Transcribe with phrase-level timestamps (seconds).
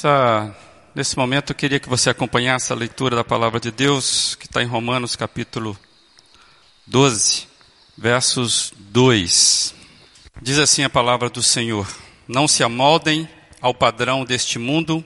[0.00, 0.56] Nessa,
[0.94, 4.62] nesse momento eu queria que você acompanhasse a leitura da palavra de Deus, que está
[4.62, 5.78] em Romanos capítulo
[6.86, 7.46] 12,
[7.98, 9.74] versos 2.
[10.40, 11.86] Diz assim a palavra do Senhor:
[12.26, 13.28] Não se amoldem
[13.60, 15.04] ao padrão deste mundo,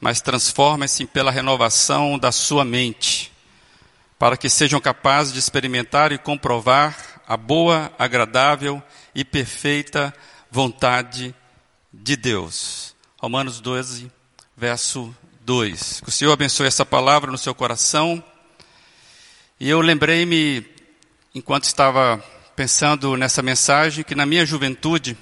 [0.00, 3.30] mas transformem-se pela renovação da sua mente,
[4.18, 8.82] para que sejam capazes de experimentar e comprovar a boa, agradável
[9.14, 10.12] e perfeita
[10.50, 11.32] vontade
[11.94, 12.89] de Deus.
[13.20, 14.10] Romanos 12,
[14.56, 16.00] verso 2.
[16.00, 18.24] Que o Senhor abençoe essa palavra no seu coração.
[19.60, 20.66] E eu lembrei-me,
[21.34, 22.16] enquanto estava
[22.56, 25.18] pensando nessa mensagem, que na minha juventude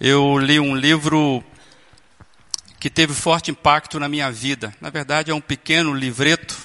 [0.00, 1.44] eu li um livro
[2.80, 4.74] que teve forte impacto na minha vida.
[4.80, 6.56] Na verdade, é um pequeno livreto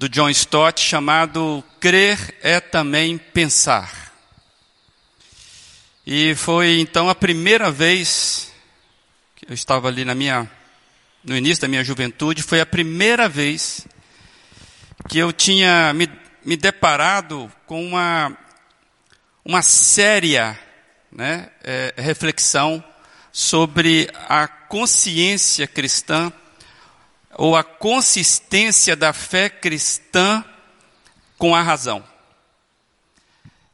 [0.00, 4.12] do John Stott chamado Crer é também pensar.
[6.04, 8.52] E foi então a primeira vez
[9.48, 10.50] eu estava ali na minha
[11.22, 13.86] no início da minha juventude, foi a primeira vez
[15.08, 16.10] que eu tinha me,
[16.44, 18.36] me deparado com uma
[19.44, 20.58] uma séria
[21.12, 22.82] né, é, reflexão
[23.32, 26.32] sobre a consciência cristã
[27.34, 30.42] ou a consistência da fé cristã
[31.36, 32.02] com a razão.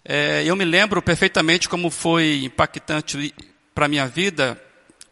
[0.05, 3.33] É, eu me lembro perfeitamente como foi impactante
[3.75, 4.61] para a minha vida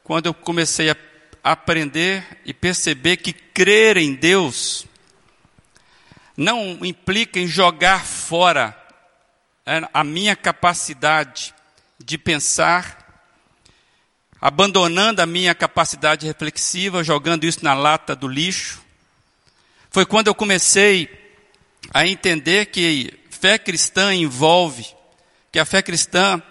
[0.08, 0.96] quando eu comecei a
[1.44, 4.86] aprender e perceber que crer em Deus
[6.34, 8.74] não implica em jogar fora
[9.66, 11.54] é, a minha capacidade
[12.02, 13.28] de pensar,
[14.40, 18.80] abandonando a minha capacidade reflexiva, jogando isso na lata do lixo.
[19.90, 21.36] Foi quando eu comecei
[21.92, 24.86] a entender que fé cristã envolve,
[25.52, 26.42] que a fé cristã,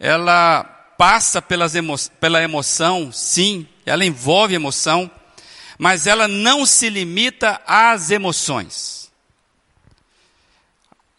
[0.00, 1.44] ela passa
[1.74, 5.10] emo pela emoção, sim, ela envolve emoção,
[5.78, 9.10] mas ela não se limita às emoções.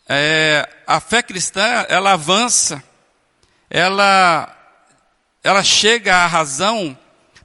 [0.10, 2.84] É, a fé cristã, ela avança,
[3.70, 4.56] ela,
[5.44, 6.98] ela chega à razão,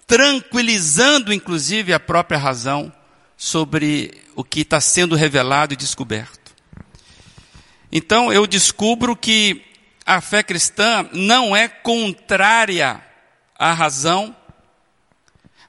[0.07, 2.93] tranquilizando inclusive a própria razão
[3.37, 6.55] sobre o que está sendo revelado e descoberto.
[7.91, 9.72] Então eu descubro que
[10.05, 13.01] a fé cristã não é contrária
[13.59, 14.35] à razão,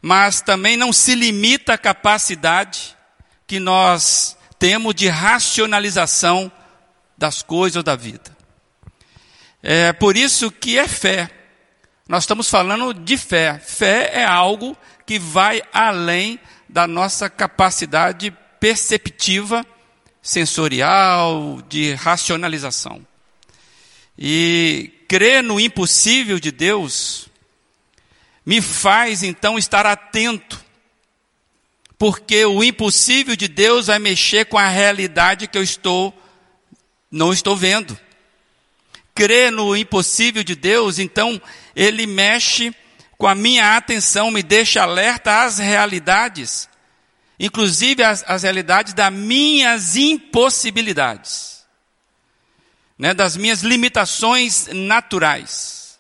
[0.02, 2.98] mas também não se limita à capacidade
[3.48, 6.52] que nós temos de racionalização
[7.18, 8.36] das coisas da vida.
[9.62, 11.30] É por isso que é fé.
[12.08, 13.60] Nós estamos falando de fé.
[13.60, 19.66] Fé é algo que vai além da nossa capacidade perceptiva
[20.22, 23.06] sensorial, de racionalização.
[24.18, 27.28] E crer no impossível de Deus
[28.46, 30.64] me faz então estar atento,
[31.98, 36.14] porque o impossível de Deus vai mexer com a realidade que eu estou
[37.10, 37.98] não estou vendo.
[39.14, 41.40] Crer no impossível de Deus, então
[41.76, 42.74] ele mexe
[43.18, 46.68] com a minha atenção, me deixa alerta às realidades
[47.40, 51.53] inclusive as, as realidades das minhas impossibilidades,
[52.98, 56.00] né, das minhas limitações naturais.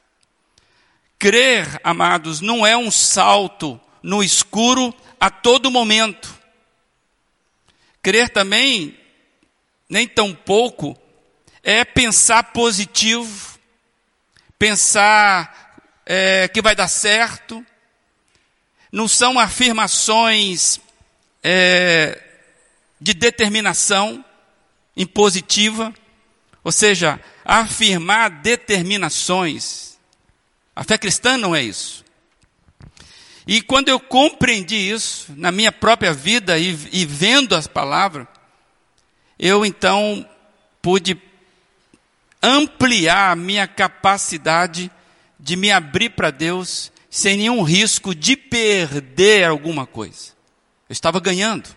[1.18, 6.34] Crer, amados, não é um salto no escuro a todo momento.
[8.02, 8.98] Crer também,
[9.90, 10.98] nem tão pouco,
[11.64, 13.58] é pensar positivo,
[14.60, 17.66] pensar é, que vai dar certo.
[18.92, 20.82] Não são afirmações
[21.42, 22.22] é,
[23.00, 24.24] de determinação
[24.96, 25.94] impositiva,
[26.64, 29.98] ou seja, afirmar determinações.
[30.76, 32.04] A fé cristã não é isso.
[33.46, 38.26] E quando eu compreendi isso na minha própria vida e, e vendo as palavras,
[39.38, 40.28] eu então
[40.82, 41.22] pude
[42.42, 44.90] ampliar a minha capacidade
[45.40, 50.32] de me abrir para Deus sem nenhum risco de perder alguma coisa.
[50.90, 51.70] Eu estava ganhando.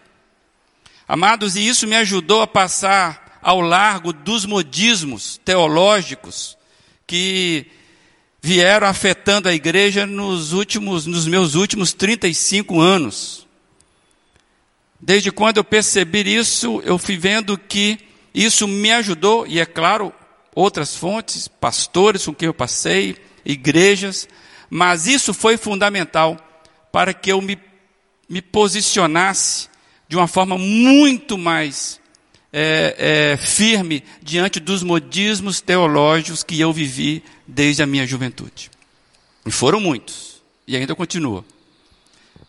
[1.09, 6.59] Amados, e isso me ajudou a passar ao largo dos modismos teológicos
[7.07, 7.65] que
[8.43, 13.47] vieram afetando a igreja nos últimos, nos meus últimos 35 anos.
[15.01, 18.01] Desde quando eu percebi isso, eu fui vendo que
[18.35, 20.13] isso me ajudou, e é claro,
[20.53, 24.29] outras fontes, pastores com quem eu passei, igrejas,
[24.69, 26.37] mas isso foi fundamental
[26.91, 27.57] para que eu me
[28.29, 29.69] me posicionasse
[30.09, 32.01] de uma forma muito mais
[32.59, 38.71] é, é, firme diante dos modismos teológicos que eu vivi desde a minha juventude.
[39.45, 41.45] E foram muitos, e ainda continua.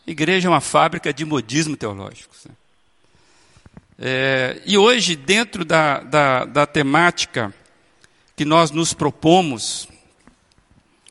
[0.08, 2.34] Igreja é uma fábrica de modismo teológico.
[4.00, 7.54] É, e hoje, dentro da, da, da temática
[8.34, 9.90] que nós nos propomos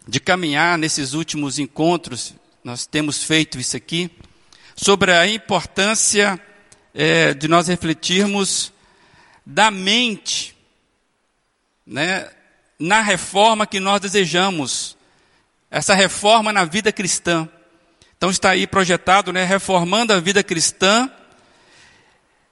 [0.09, 2.33] de caminhar nesses últimos encontros,
[2.65, 4.11] nós temos feito isso aqui,
[4.75, 6.41] sobre a importância
[6.95, 8.73] é, de nós refletirmos
[9.47, 10.57] da mente,
[11.87, 12.29] né,
[12.77, 14.97] na reforma que nós desejamos,
[15.71, 17.49] essa reforma na vida cristã.
[18.17, 21.09] Então está aí projetado, né, reformando a vida cristã,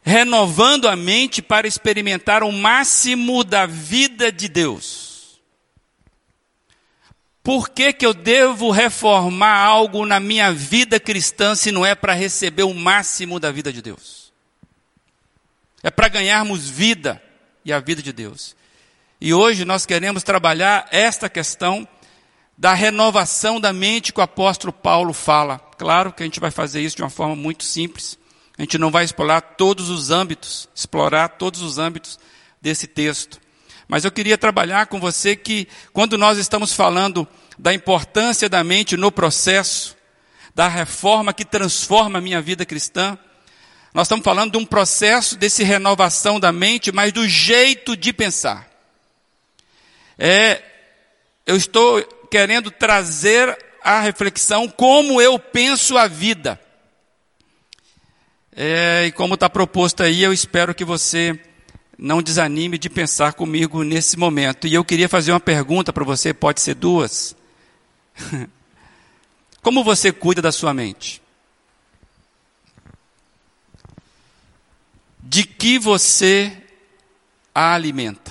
[0.02, 5.40] renovando a mente para experimentar o máximo da vida de Deus.
[7.42, 12.14] Por que, que eu devo reformar algo na minha vida cristã se não é para
[12.14, 14.23] receber o máximo da vida de Deus?
[15.84, 17.22] É para ganharmos vida
[17.62, 18.56] e a vida de Deus.
[19.20, 21.86] E hoje nós queremos trabalhar esta questão
[22.56, 25.58] da renovação da mente que o apóstolo Paulo fala.
[25.76, 28.18] Claro que a gente vai fazer isso de uma forma muito simples.
[28.56, 32.18] A gente não vai explorar todos os âmbitos, explorar todos os âmbitos
[32.62, 33.38] desse texto.
[33.86, 37.28] Mas eu queria trabalhar com você que quando nós estamos falando
[37.58, 39.94] da importância da mente no processo,
[40.54, 43.18] da reforma que transforma a minha vida cristã,
[43.94, 48.68] nós estamos falando de um processo desse renovação da mente, mas do jeito de pensar.
[50.18, 50.60] É,
[51.46, 56.60] eu estou querendo trazer a reflexão como eu penso a vida.
[58.56, 61.38] É, e como está proposto aí, eu espero que você
[61.96, 64.66] não desanime de pensar comigo nesse momento.
[64.66, 67.36] E eu queria fazer uma pergunta para você, pode ser duas.
[69.62, 71.22] Como você cuida da sua mente?
[75.26, 76.54] De que você
[77.54, 78.30] a alimenta?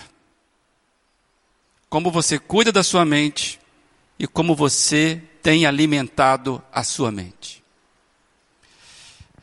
[1.90, 3.60] Como você cuida da sua mente
[4.20, 7.64] e como você tem alimentado a sua mente.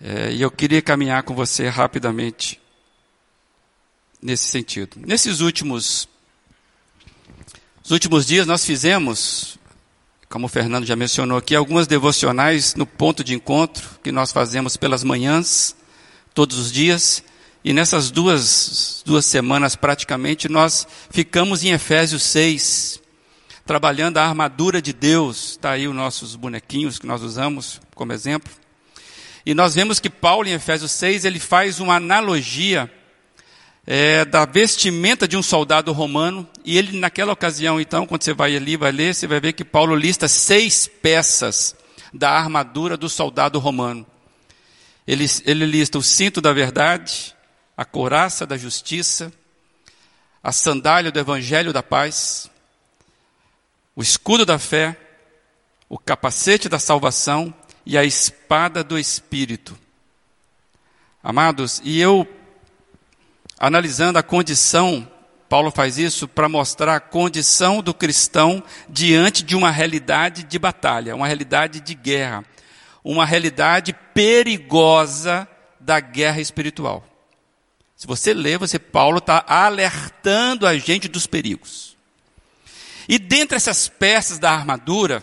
[0.01, 2.61] É, e eu queria caminhar com você rapidamente
[4.23, 4.97] nesse sentido.
[5.05, 6.09] Nesses últimos,
[7.83, 9.59] os últimos dias nós fizemos,
[10.29, 14.77] como o Fernando já mencionou aqui, algumas devocionais no ponto de encontro que nós fazemos
[14.77, 15.75] pelas manhãs,
[16.33, 17.25] todos os dias.
[17.63, 23.03] E nessas duas, duas semanas praticamente nós ficamos em Efésios 6,
[23.67, 25.51] trabalhando a armadura de Deus.
[25.51, 28.51] Está aí os nossos bonequinhos que nós usamos como exemplo.
[29.45, 32.91] E nós vemos que Paulo, em Efésios 6, ele faz uma analogia
[33.87, 36.49] é, da vestimenta de um soldado romano.
[36.65, 39.65] E ele, naquela ocasião, então, quando você vai ali, vai ler, você vai ver que
[39.65, 41.77] Paulo lista seis peças
[42.13, 44.07] da armadura do soldado romano.
[45.07, 47.35] Ele, ele lista o cinto da verdade,
[47.81, 49.33] a couraça da justiça,
[50.43, 52.51] a sandália do evangelho da paz,
[53.97, 54.95] o escudo da fé,
[55.89, 57.55] o capacete da salvação
[57.87, 59.79] e a espada do Espírito.
[61.25, 62.29] Amados, e eu,
[63.59, 65.11] analisando a condição,
[65.49, 71.17] Paulo faz isso para mostrar a condição do cristão diante de uma realidade de batalha,
[71.17, 72.45] uma realidade de guerra,
[73.03, 75.49] uma realidade perigosa
[75.81, 77.07] da guerra espiritual.
[78.01, 81.99] Se você ler, você Paulo está alertando a gente dos perigos.
[83.07, 85.23] E dentre essas peças da armadura,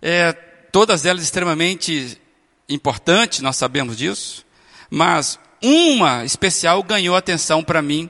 [0.00, 2.18] é, todas elas extremamente
[2.66, 4.46] importantes, nós sabemos disso,
[4.88, 8.08] mas uma especial ganhou atenção para mim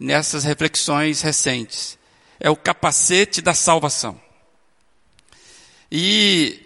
[0.00, 1.98] nessas reflexões recentes.
[2.40, 4.18] É o capacete da salvação.
[5.90, 6.58] E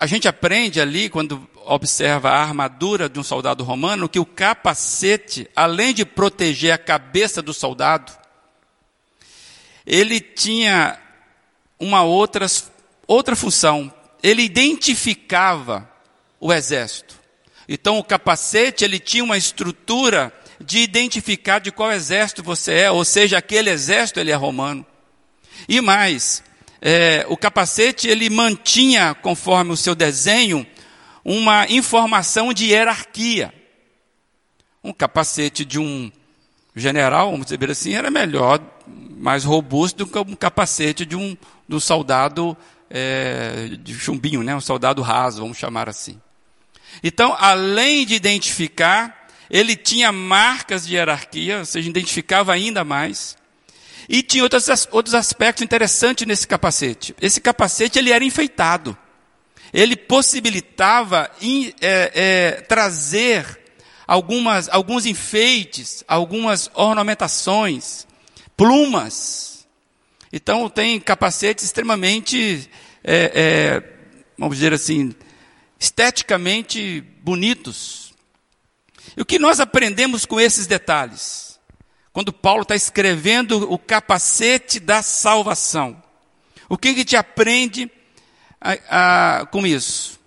[0.00, 5.48] a gente aprende ali, quando observa a armadura de um soldado romano, que o capacete,
[5.54, 8.12] além de proteger a cabeça do soldado,
[9.86, 10.98] ele tinha
[11.78, 12.46] uma outra,
[13.06, 13.92] outra função.
[14.22, 15.88] Ele identificava
[16.38, 17.18] o exército.
[17.68, 23.04] Então o capacete ele tinha uma estrutura de identificar de qual exército você é, ou
[23.04, 24.84] seja, aquele exército ele é romano.
[25.68, 26.42] E mais,
[26.80, 30.66] é, o capacete ele mantinha, conforme o seu desenho,
[31.24, 33.52] uma informação de hierarquia.
[34.82, 36.10] Um capacete de um
[36.74, 41.36] general, vamos dizer assim, era melhor mais robusto do que um capacete de um,
[41.68, 42.56] de um soldado
[42.88, 44.54] é, de chumbinho, né?
[44.56, 46.20] um soldado raso, vamos chamar assim.
[47.02, 53.36] Então, além de identificar, ele tinha marcas de hierarquia, ou seja, identificava ainda mais.
[54.08, 57.14] E tinha outros, outros aspectos interessantes nesse capacete.
[57.20, 58.96] Esse capacete ele era enfeitado.
[59.72, 61.30] Ele possibilitava
[61.80, 63.60] é, é, trazer
[64.06, 68.06] algumas, alguns enfeites, algumas ornamentações
[68.56, 69.66] plumas.
[70.32, 72.68] Então tem capacetes extremamente,
[73.02, 73.82] é, é,
[74.36, 75.14] vamos dizer assim,
[75.78, 78.12] esteticamente bonitos.
[79.16, 81.58] E o que nós aprendemos com esses detalhes?
[82.12, 86.02] Quando Paulo está escrevendo o capacete da salvação.
[86.68, 87.90] O que a gente aprende
[88.60, 90.20] a, a, com isso?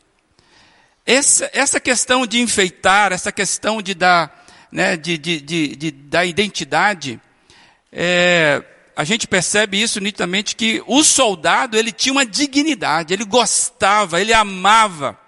[1.06, 6.26] Essa, essa questão de enfeitar, essa questão de dar, né, de, de, de, de da
[6.26, 7.20] identidade,
[7.92, 8.64] é,
[8.96, 14.34] a gente percebe isso nitidamente que o soldado ele tinha uma dignidade, ele gostava, ele
[14.34, 15.20] amava.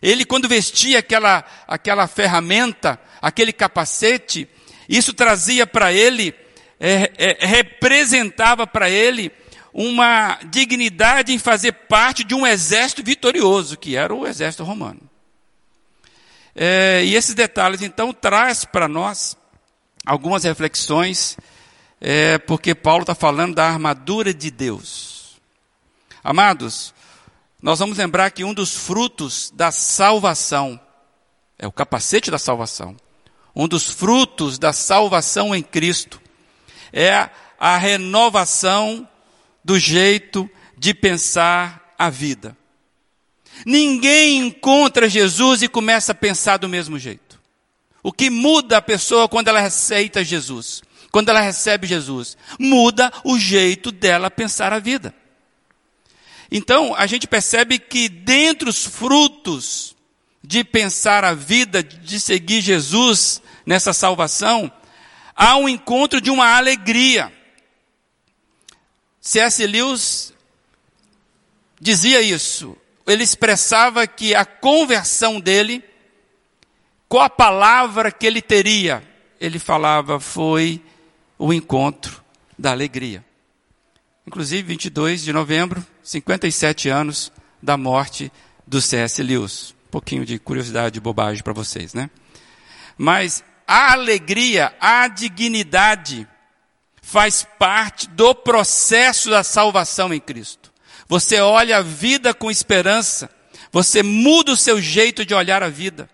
[0.00, 4.48] Ele quando vestia aquela aquela ferramenta, aquele capacete,
[4.88, 6.34] isso trazia para ele,
[6.78, 9.30] é, é, representava para ele
[9.72, 15.00] uma dignidade em fazer parte de um exército vitorioso, que era o exército romano.
[16.54, 19.36] É, e esses detalhes, então, traz para nós
[20.04, 21.36] algumas reflexões,
[22.00, 25.40] é, porque Paulo está falando da armadura de Deus.
[26.22, 26.92] Amados,
[27.62, 30.80] nós vamos lembrar que um dos frutos da salvação
[31.58, 32.96] é o capacete da salvação.
[33.54, 36.20] Um dos frutos da salvação em Cristo
[36.92, 39.06] é a renovação
[39.64, 42.56] do jeito de pensar a vida.
[43.66, 47.38] Ninguém encontra Jesus e começa a pensar do mesmo jeito.
[48.02, 53.38] O que muda a pessoa quando ela aceita Jesus, quando ela recebe Jesus, muda o
[53.38, 55.14] jeito dela pensar a vida.
[56.50, 59.94] Então, a gente percebe que dentre os frutos
[60.42, 64.72] de pensar a vida, de seguir Jesus nessa salvação,
[65.36, 67.32] há um encontro de uma alegria.
[69.20, 69.66] C.S.
[69.66, 70.32] Lewis
[71.80, 72.76] dizia isso.
[73.06, 75.84] Ele expressava que a conversão dele,
[77.08, 79.02] qual a palavra que ele teria?
[79.40, 80.82] Ele falava foi
[81.38, 82.22] o encontro
[82.58, 83.24] da alegria.
[84.26, 88.30] Inclusive, 22 de novembro, 57 anos da morte
[88.66, 89.22] do C.S.
[89.22, 89.74] Lewis.
[89.88, 92.08] Um pouquinho de curiosidade e bobagem para vocês, né?
[92.96, 96.28] Mas a alegria, a dignidade,
[97.10, 100.72] faz parte do processo da salvação em Cristo.
[101.08, 103.28] Você olha a vida com esperança,
[103.72, 106.08] você muda o seu jeito de olhar a vida.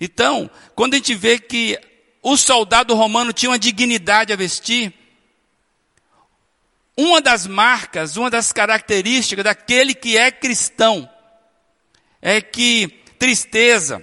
[0.00, 1.76] Então, quando a gente vê que
[2.22, 4.94] o soldado romano tinha uma dignidade a vestir,
[6.96, 11.10] uma das marcas, uma das características daquele que é cristão
[12.22, 14.00] é que tristeza,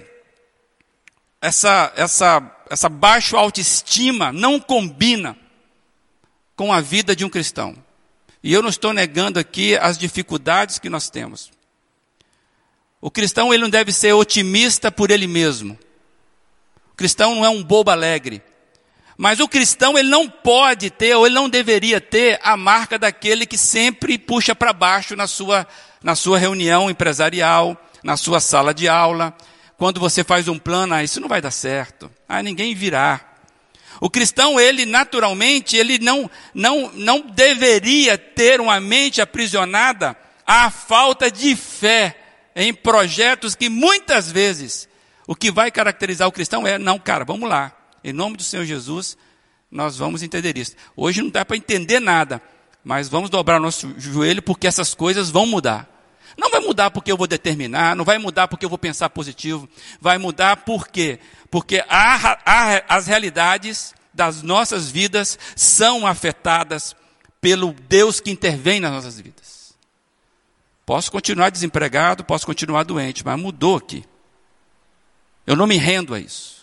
[1.40, 5.40] essa, essa, essa baixa autoestima não combina
[6.56, 7.76] com a vida de um cristão.
[8.42, 11.50] E eu não estou negando aqui as dificuldades que nós temos.
[13.00, 15.78] O cristão ele não deve ser otimista por ele mesmo.
[16.92, 18.42] O cristão não é um bobo alegre.
[19.16, 23.46] Mas o cristão ele não pode ter ou ele não deveria ter a marca daquele
[23.46, 25.66] que sempre puxa para baixo na sua
[26.02, 29.34] na sua reunião empresarial, na sua sala de aula,
[29.76, 32.10] quando você faz um plano, ah, isso não vai dar certo.
[32.28, 33.31] Ah, ninguém virá.
[34.02, 41.30] O cristão, ele naturalmente, ele não, não, não deveria ter uma mente aprisionada à falta
[41.30, 42.16] de fé
[42.56, 44.88] em projetos que muitas vezes
[45.24, 47.70] o que vai caracterizar o cristão é, não, cara, vamos lá.
[48.02, 49.16] Em nome do Senhor Jesus,
[49.70, 50.74] nós vamos entender isso.
[50.96, 52.42] Hoje não dá para entender nada,
[52.82, 55.88] mas vamos dobrar nosso joelho porque essas coisas vão mudar.
[56.36, 59.68] Não vai mudar porque eu vou determinar, não vai mudar porque eu vou pensar positivo,
[60.00, 61.18] vai mudar por quê?
[61.50, 66.94] Porque há, há, as realidades das nossas vidas são afetadas
[67.40, 69.74] pelo Deus que intervém nas nossas vidas.
[70.86, 74.04] Posso continuar desempregado, posso continuar doente, mas mudou aqui.
[75.46, 76.61] Eu não me rendo a isso.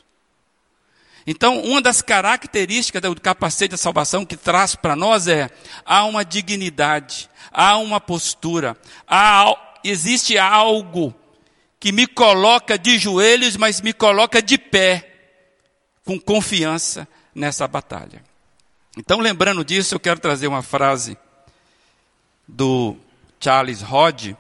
[1.32, 5.52] Então, uma das características do capacete da salvação que traz para nós é
[5.86, 8.76] há uma dignidade, há uma postura,
[9.08, 11.14] há, existe algo
[11.80, 15.08] que me coloca de joelhos, mas me coloca de pé,
[16.04, 18.24] com confiança nessa batalha.
[18.98, 21.16] Então, lembrando disso, eu quero trazer uma frase
[22.48, 22.98] do
[23.40, 24.36] Charles Hodge.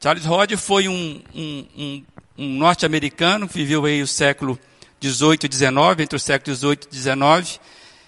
[0.00, 2.04] Charles Hodge foi um, um, um,
[2.38, 4.56] um norte-americano, viveu aí o século
[5.02, 7.58] 18 e 19, entre o século 18 e 19.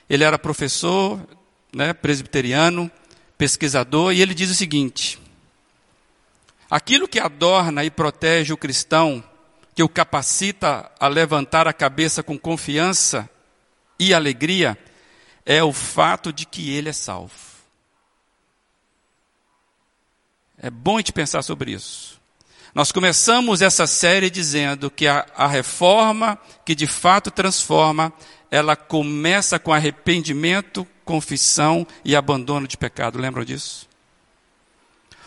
[0.09, 1.21] Ele era professor,
[1.75, 2.89] né, presbiteriano,
[3.37, 5.21] pesquisador, e ele diz o seguinte:
[6.71, 9.25] Aquilo que adorna e protege o cristão,
[9.75, 13.29] que o capacita a levantar a cabeça com confiança
[13.99, 14.79] e alegria,
[15.45, 17.35] é o fato de que ele é salvo.
[20.57, 22.14] É bom gente pensar sobre isso.
[22.75, 28.13] Nós começamos essa série dizendo que a, a reforma que de fato transforma,
[28.51, 33.17] ela começa com arrependimento, confissão e abandono de pecado.
[33.17, 33.89] Lembram disso?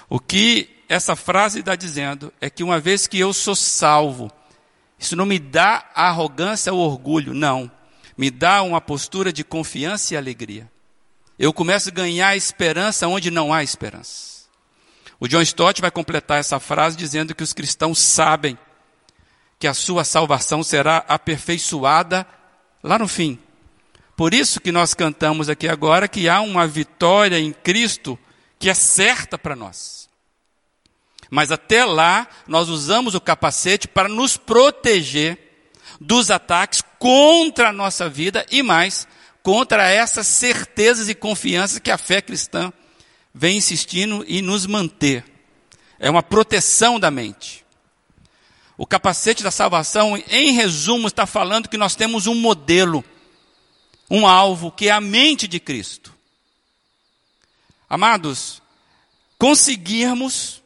[0.10, 4.30] O que essa frase está dizendo é que uma vez que eu sou salvo,
[5.00, 7.72] isso não me dá arrogância ou orgulho, não.
[8.18, 10.70] Me dá uma postura de confiança e alegria.
[11.40, 14.37] Eu começo a ganhar esperança onde não há esperança.
[15.20, 18.58] O John Stott vai completar essa frase dizendo que os cristãos sabem
[19.60, 22.28] que a sua salvação será aperfeiçoada
[22.84, 23.40] lá no fim.
[24.16, 28.18] Por isso que nós cantamos aqui agora que há uma vitória em Cristo
[28.60, 30.08] que é certa para nós.
[31.30, 35.38] Mas até lá, nós usamos o capacete para nos proteger
[36.00, 39.08] dos ataques contra a nossa vida e mais,
[39.44, 42.72] contra essas certezas e confianças que a fé cristã
[43.38, 45.24] vem insistindo em nos manter.
[46.00, 47.64] É uma proteção da mente.
[48.76, 53.06] O capacete da salvação, em resumo, está falando que nós temos um modelo,
[54.10, 56.14] um alvo, que é a mente de Cristo.
[57.88, 58.62] Amados,
[59.38, 60.64] conseguirmos,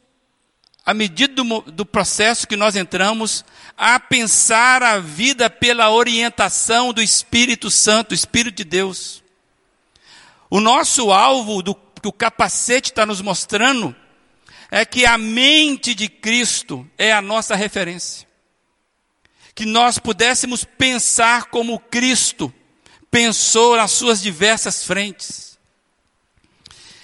[0.85, 3.43] à medida do, do processo que nós entramos,
[3.77, 9.21] a pensar a vida pela orientação do Espírito Santo, Espírito de Deus.
[10.49, 13.95] O nosso alvo, do, que o capacete está nos mostrando,
[14.71, 18.27] é que a mente de Cristo é a nossa referência.
[19.53, 22.51] Que nós pudéssemos pensar como Cristo
[23.11, 25.59] pensou nas suas diversas frentes.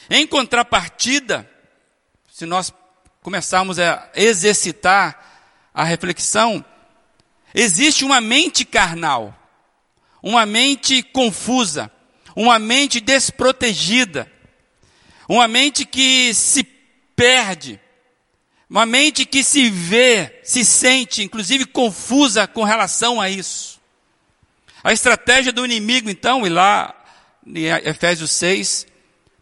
[0.10, 1.48] Em contrapartida,
[2.32, 2.74] se nós
[3.22, 6.64] começarmos a exercitar a reflexão,
[7.54, 9.38] existe uma mente carnal,
[10.24, 11.92] uma mente confusa,
[12.34, 14.32] uma mente desprotegida,
[15.28, 16.64] uma mente que se
[17.16, 17.80] perde.
[18.70, 23.80] Uma mente que se vê, se sente, inclusive confusa com relação a isso.
[24.84, 26.94] A estratégia do inimigo, então, e lá
[27.46, 28.86] em Efésios 6,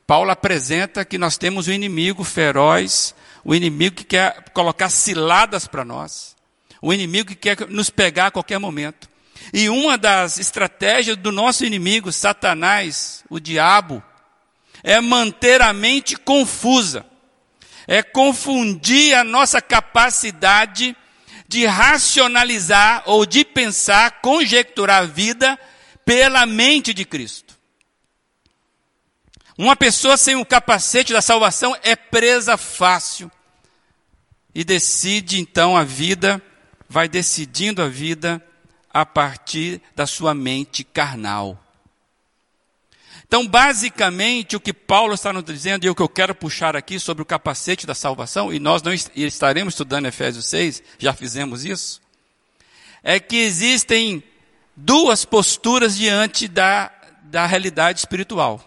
[0.06, 5.68] Paulo apresenta que nós temos um inimigo feroz, o um inimigo que quer colocar ciladas
[5.68, 6.36] para nós,
[6.82, 9.10] o um inimigo que quer nos pegar a qualquer momento.
[9.52, 14.04] E uma das estratégias do nosso inimigo, Satanás, o diabo,
[14.86, 17.06] é manter a mente confusa
[17.88, 20.96] é confundir a nossa capacidade
[21.48, 25.60] de racionalizar ou de pensar, conjecturar a vida
[26.04, 27.56] pela mente de Cristo.
[29.58, 33.32] Uma pessoa sem o capacete da salvação é presa fácil
[34.54, 36.42] e decide então a vida,
[36.90, 38.44] vai decidindo a vida
[38.92, 41.65] a partir da sua mente carnal.
[43.28, 47.00] Então, basicamente, o que Paulo está nos dizendo, e o que eu quero puxar aqui
[47.00, 52.02] sobre o capacete da salvação, e nós não estaremos estudando Efésios 6, já fizemos isso,
[53.04, 54.24] é que existem
[54.76, 56.92] duas posturas diante da,
[57.24, 58.62] da realidade espiritual.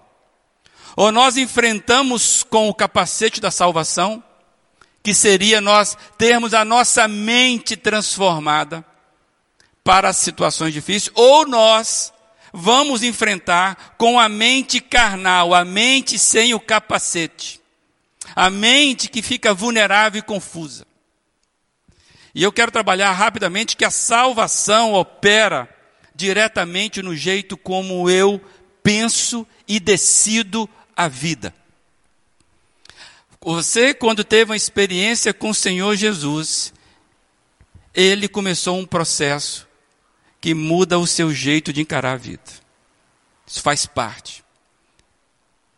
[0.97, 4.23] Ou nós enfrentamos com o capacete da salvação,
[5.05, 8.85] que seria nós termos a nossa mente transformada
[9.85, 12.13] para as situações difíceis, ou nós
[12.59, 17.61] vamos enfrentar com a mente carnal, a mente sem o capacete,
[18.35, 20.87] a mente que fica vulnerável e confusa.
[22.35, 25.69] E eu quero trabalhar rapidamente que a salvação opera
[26.15, 28.41] diretamente no jeito como eu
[28.83, 31.55] penso e decido a vida.
[33.41, 36.73] Você, quando teve uma experiência com o Senhor Jesus,
[37.95, 39.68] ele começou um processo
[40.41, 42.43] que muda o seu jeito de encarar a vida.
[43.47, 44.45] Isso faz parte.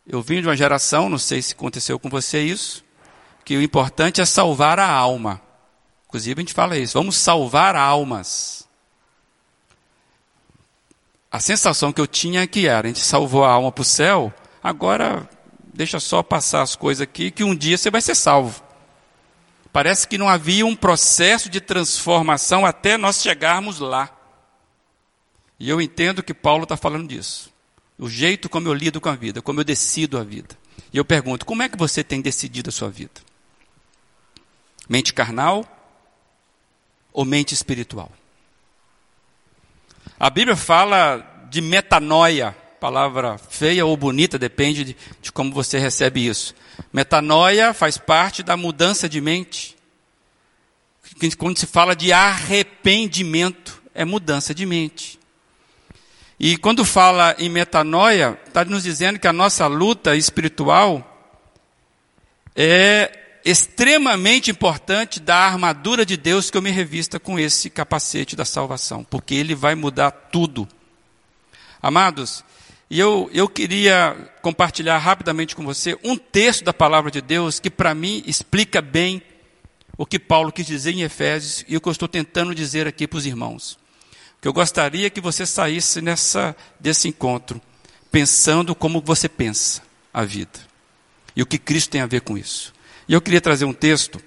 [0.06, 2.84] Eu vim de uma geração, não sei se aconteceu com você isso,
[3.44, 5.40] que o importante é salvar a alma.
[6.08, 8.68] Inclusive a gente fala isso, vamos salvar almas.
[11.30, 13.84] A sensação que eu tinha é que era, a gente salvou a alma para o
[13.84, 15.28] céu, agora
[15.72, 18.60] deixa só passar as coisas aqui, que um dia você vai ser salvo.
[19.72, 24.10] Parece que não havia um processo de transformação até nós chegarmos lá.
[25.60, 27.52] E eu entendo que Paulo está falando disso.
[27.98, 30.56] O jeito como eu lido com a vida, como eu decido a vida.
[30.90, 33.20] E eu pergunto: como é que você tem decidido a sua vida?
[34.88, 35.64] Mente carnal
[37.12, 38.10] ou mente espiritual?
[40.18, 46.26] A Bíblia fala de metanoia, palavra feia ou bonita, depende de, de como você recebe
[46.26, 46.54] isso.
[46.90, 49.76] Metanoia faz parte da mudança de mente.
[51.36, 55.19] Quando se fala de arrependimento, é mudança de mente.
[56.42, 61.06] E quando fala em metanoia, está nos dizendo que a nossa luta espiritual
[62.56, 68.46] é extremamente importante da armadura de Deus que eu me revista com esse capacete da
[68.46, 70.66] salvação, porque ele vai mudar tudo.
[71.82, 72.42] Amados,
[72.90, 77.70] E eu, eu queria compartilhar rapidamente com você um texto da palavra de Deus que,
[77.70, 79.22] para mim, explica bem
[79.96, 83.06] o que Paulo quis dizer em Efésios e o que eu estou tentando dizer aqui
[83.06, 83.79] para os irmãos.
[84.40, 87.60] Que eu gostaria que você saísse nessa, desse encontro
[88.10, 90.58] pensando como você pensa a vida
[91.36, 92.72] e o que Cristo tem a ver com isso.
[93.08, 94.20] E eu queria trazer um texto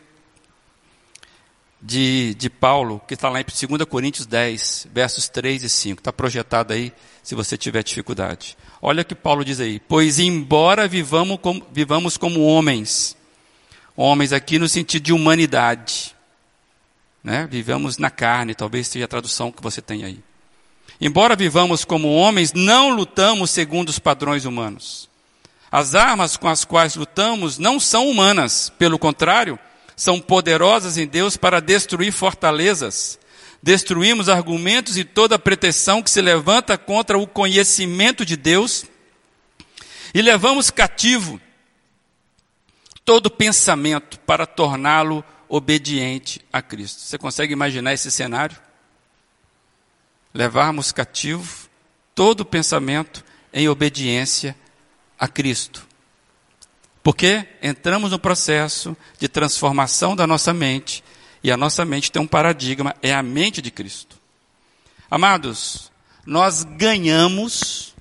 [1.82, 5.99] de, de Paulo, que está lá em 2 Coríntios 10, versos 3 e 5.
[5.99, 8.58] Está projetado aí, se você tiver dificuldade.
[8.82, 9.80] Olha o que Paulo diz aí.
[9.82, 13.17] Pois embora vivamos como, vivamos como homens,
[13.95, 16.15] homens aqui no sentido de humanidade,
[17.23, 17.47] né?
[17.49, 20.19] vivamos na carne, talvez seja a tradução que você tem aí.
[20.99, 25.09] Embora vivamos como homens, não lutamos segundo os padrões humanos.
[25.71, 29.57] As armas com as quais lutamos não são humanas, pelo contrário,
[29.95, 33.19] são poderosas em Deus para destruir fortalezas.
[33.62, 38.86] Destruímos argumentos e toda pretensão que se levanta contra o conhecimento de Deus
[40.13, 41.39] e levamos cativo
[43.03, 45.23] todo pensamento para torná-lo
[45.55, 47.01] obediente a Cristo.
[47.01, 48.57] Você consegue imaginar esse cenário?
[50.33, 51.69] Levarmos cativo
[52.15, 54.55] todo pensamento em obediência
[55.17, 55.87] a Cristo.
[57.03, 61.03] Porque entramos no processo de transformação da nossa mente,
[61.43, 64.17] e a nossa mente tem um paradigma, é a mente de Cristo.
[65.11, 65.91] Amados,
[66.25, 67.93] nós ganhamos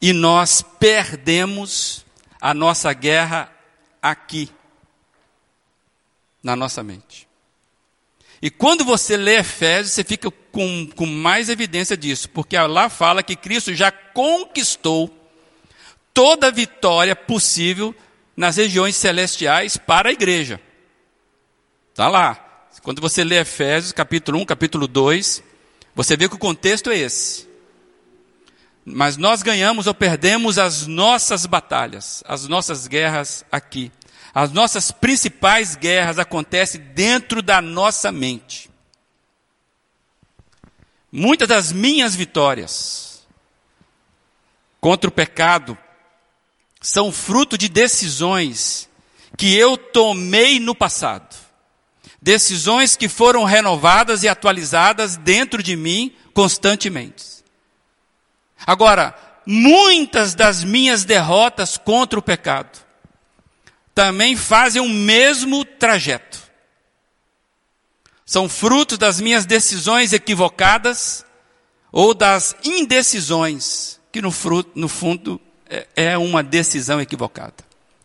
[0.00, 2.06] e nós perdemos
[2.40, 3.50] a nossa guerra
[4.00, 4.52] aqui,
[6.44, 7.26] na nossa mente.
[8.42, 13.22] E quando você lê Efésios, você fica com, com mais evidência disso, porque lá fala
[13.22, 15.10] que Cristo já conquistou
[16.12, 17.94] toda a vitória possível
[18.36, 20.60] nas regiões celestiais para a igreja.
[21.90, 22.68] Está lá.
[22.82, 25.42] Quando você lê Efésios, capítulo 1, capítulo 2,
[25.94, 27.48] você vê que o contexto é esse.
[28.84, 33.90] Mas nós ganhamos ou perdemos as nossas batalhas, as nossas guerras aqui.
[34.34, 38.68] As nossas principais guerras acontecem dentro da nossa mente.
[41.12, 43.24] Muitas das minhas vitórias
[44.80, 45.78] contra o pecado
[46.80, 48.88] são fruto de decisões
[49.38, 51.36] que eu tomei no passado.
[52.20, 57.44] Decisões que foram renovadas e atualizadas dentro de mim constantemente.
[58.66, 59.14] Agora,
[59.46, 62.83] muitas das minhas derrotas contra o pecado
[63.94, 66.42] também fazem o mesmo trajeto.
[68.26, 71.24] São frutos das minhas decisões equivocadas
[71.92, 77.54] ou das indecisões que no, fruto, no fundo é, é uma decisão equivocada.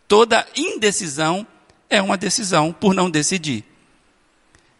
[0.06, 1.46] Toda indecisão
[1.88, 3.64] é uma decisão por não decidir.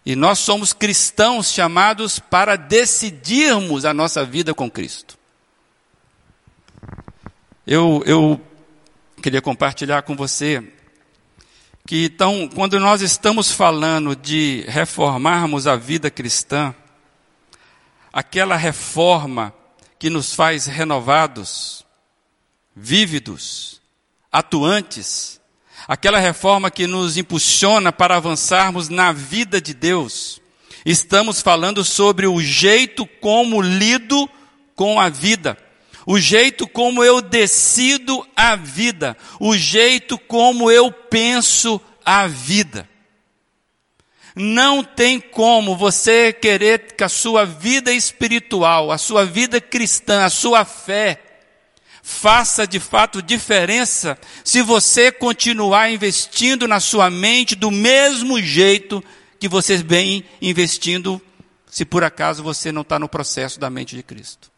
[0.04, 5.18] E nós somos cristãos chamados para decidirmos a nossa vida com Cristo.
[7.66, 8.40] Eu, eu
[9.22, 10.62] queria compartilhar com você
[11.90, 16.72] que, então, quando nós estamos falando de reformarmos a vida cristã,
[18.12, 19.52] aquela reforma
[19.98, 21.84] que nos faz renovados,
[22.76, 23.82] vívidos,
[24.30, 25.40] atuantes,
[25.88, 30.40] aquela reforma que nos impulsiona para avançarmos na vida de Deus.
[30.86, 34.30] Estamos falando sobre o jeito como lido
[34.76, 35.58] com a vida,
[36.06, 42.88] o jeito como eu decido a vida, o jeito como eu penso a vida.
[44.34, 50.30] Não tem como você querer que a sua vida espiritual, a sua vida cristã, a
[50.30, 51.20] sua fé,
[52.02, 59.02] faça de fato diferença se você continuar investindo na sua mente do mesmo jeito
[59.38, 61.20] que você vem investindo,
[61.66, 64.49] se por acaso você não está no processo da mente de Cristo.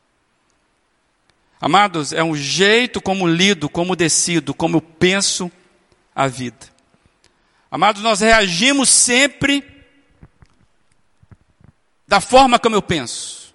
[1.64, 5.48] Amados, é um jeito como lido, como decido, como penso
[6.12, 6.66] a vida.
[7.70, 9.64] Amados, nós reagimos sempre
[12.04, 13.54] da forma como eu penso.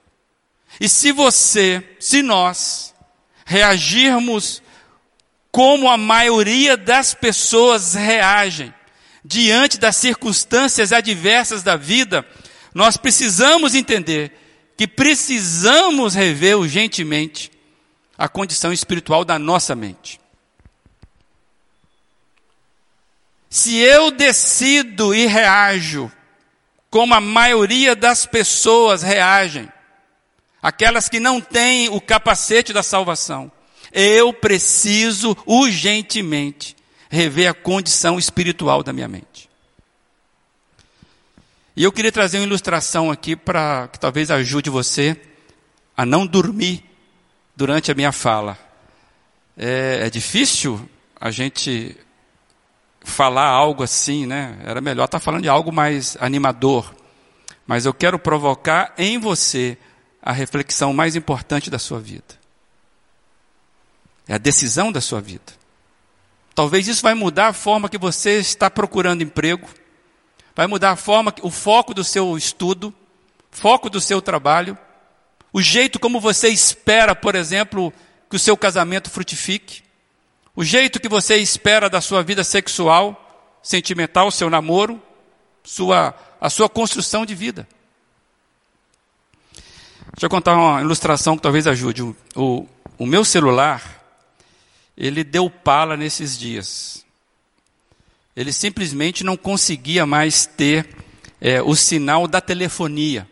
[0.80, 2.96] E se você, se nós,
[3.46, 4.64] reagirmos
[5.52, 8.74] como a maioria das pessoas reagem
[9.22, 12.26] diante das circunstâncias adversas da vida,
[12.74, 14.32] nós precisamos entender
[14.78, 17.57] que precisamos rever urgentemente
[18.18, 20.20] a condição espiritual da nossa mente.
[23.50, 26.12] Se eu decido e reajo
[26.90, 29.70] como a maioria das pessoas reagem,
[30.62, 33.52] aquelas que não têm o capacete da salvação.
[33.92, 36.76] Eu preciso urgentemente
[37.10, 39.50] rever a condição espiritual da minha mente.
[41.76, 45.16] E eu queria trazer uma ilustração aqui para que talvez ajude você
[45.96, 46.84] a não dormir
[47.58, 48.56] durante a minha fala.
[49.58, 50.88] É, é difícil
[51.20, 51.98] a gente
[53.02, 54.60] falar algo assim, né?
[54.64, 56.94] Era melhor estar falando de algo mais animador.
[57.66, 59.76] Mas eu quero provocar em você
[60.22, 62.38] a reflexão mais importante da sua vida.
[64.28, 65.58] É a decisão da sua vida.
[66.54, 69.68] Talvez isso vai mudar a forma que você está procurando emprego,
[70.56, 72.94] vai mudar a forma, o foco do seu estudo,
[73.50, 74.78] foco do seu trabalho,
[75.54, 77.94] o jeito como você espera, por exemplo,
[78.30, 79.84] que o seu casamento frutifique,
[80.56, 85.02] o jeito que você espera da sua vida sexual, sentimental, seu namoro,
[85.64, 87.68] sua, a sua construção de vida.
[90.14, 92.02] Deixa eu contar uma ilustração que talvez ajude.
[92.02, 94.04] O, o, o meu celular,
[94.98, 97.06] ele deu pala nesses dias.
[98.36, 100.90] Ele simplesmente não conseguia mais ter
[101.40, 103.28] é, o sinal da telefonia.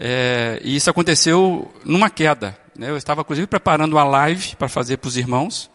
[0.00, 2.56] É, e isso aconteceu numa queda.
[2.76, 2.88] Né?
[2.88, 5.68] Eu estava, inclusive, preparando uma live para fazer para os irmãos.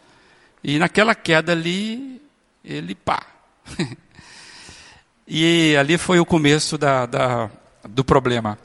[0.63, 2.21] E naquela queda ali,
[2.63, 3.21] ele pá.
[5.27, 7.51] e ali foi o começo da, da,
[7.89, 8.57] do problema.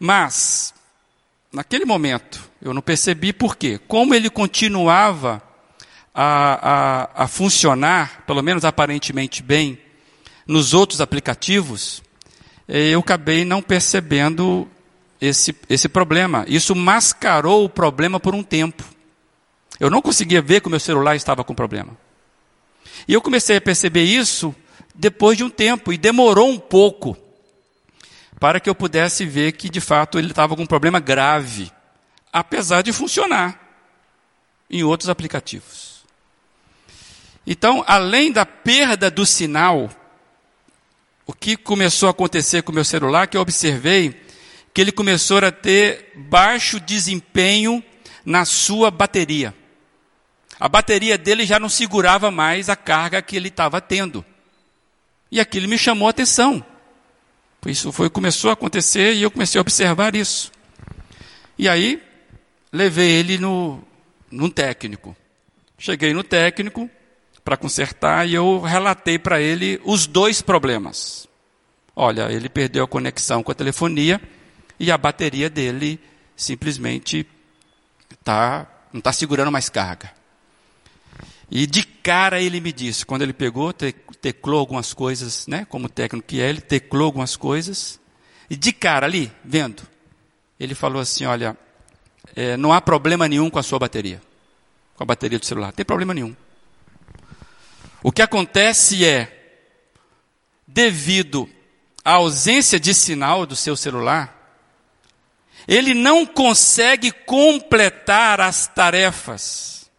[0.00, 0.72] Mas,
[1.52, 3.78] naquele momento, eu não percebi por quê.
[3.86, 5.42] Como ele continuava
[6.14, 9.78] a, a, a funcionar, pelo menos aparentemente bem,
[10.46, 12.02] nos outros aplicativos,
[12.66, 14.68] eh, eu acabei não percebendo
[15.22, 16.44] esse, esse problema.
[16.48, 18.82] Isso mascarou o problema por um tempo.
[19.78, 21.96] Eu não conseguia ver que o meu celular estava com problema.
[23.06, 24.54] E eu comecei a perceber isso
[24.94, 27.16] depois de um tempo, e demorou um pouco
[28.38, 31.72] para que eu pudesse ver que de fato ele estava com um problema grave,
[32.30, 33.58] apesar de funcionar
[34.68, 36.04] em outros aplicativos.
[37.46, 39.88] Então, além da perda do sinal,
[41.26, 44.22] o que começou a acontecer com o meu celular, que eu observei,
[44.72, 47.82] que ele começou a ter baixo desempenho
[48.24, 49.54] na sua bateria.
[50.58, 54.24] A bateria dele já não segurava mais a carga que ele estava tendo.
[55.30, 56.64] E aquilo me chamou a atenção.
[57.66, 60.50] Isso foi, começou a acontecer e eu comecei a observar isso.
[61.58, 62.02] E aí,
[62.72, 63.82] levei ele no,
[64.30, 65.16] num técnico.
[65.78, 66.88] Cheguei no técnico
[67.44, 71.28] para consertar e eu relatei para ele os dois problemas.
[71.94, 74.20] Olha, ele perdeu a conexão com a telefonia
[74.82, 76.00] e a bateria dele
[76.34, 77.24] simplesmente
[78.24, 80.12] tá, não está segurando mais carga.
[81.48, 86.26] E de cara ele me disse, quando ele pegou, teclou algumas coisas, né, como técnico
[86.26, 88.00] que é, ele teclou algumas coisas,
[88.50, 89.84] e de cara ali, vendo,
[90.58, 91.56] ele falou assim: Olha,
[92.34, 94.20] é, não há problema nenhum com a sua bateria,
[94.96, 96.34] com a bateria do celular, não tem problema nenhum.
[98.02, 99.62] O que acontece é,
[100.66, 101.48] devido
[102.04, 104.41] à ausência de sinal do seu celular,
[105.66, 109.90] ele não consegue completar as tarefas.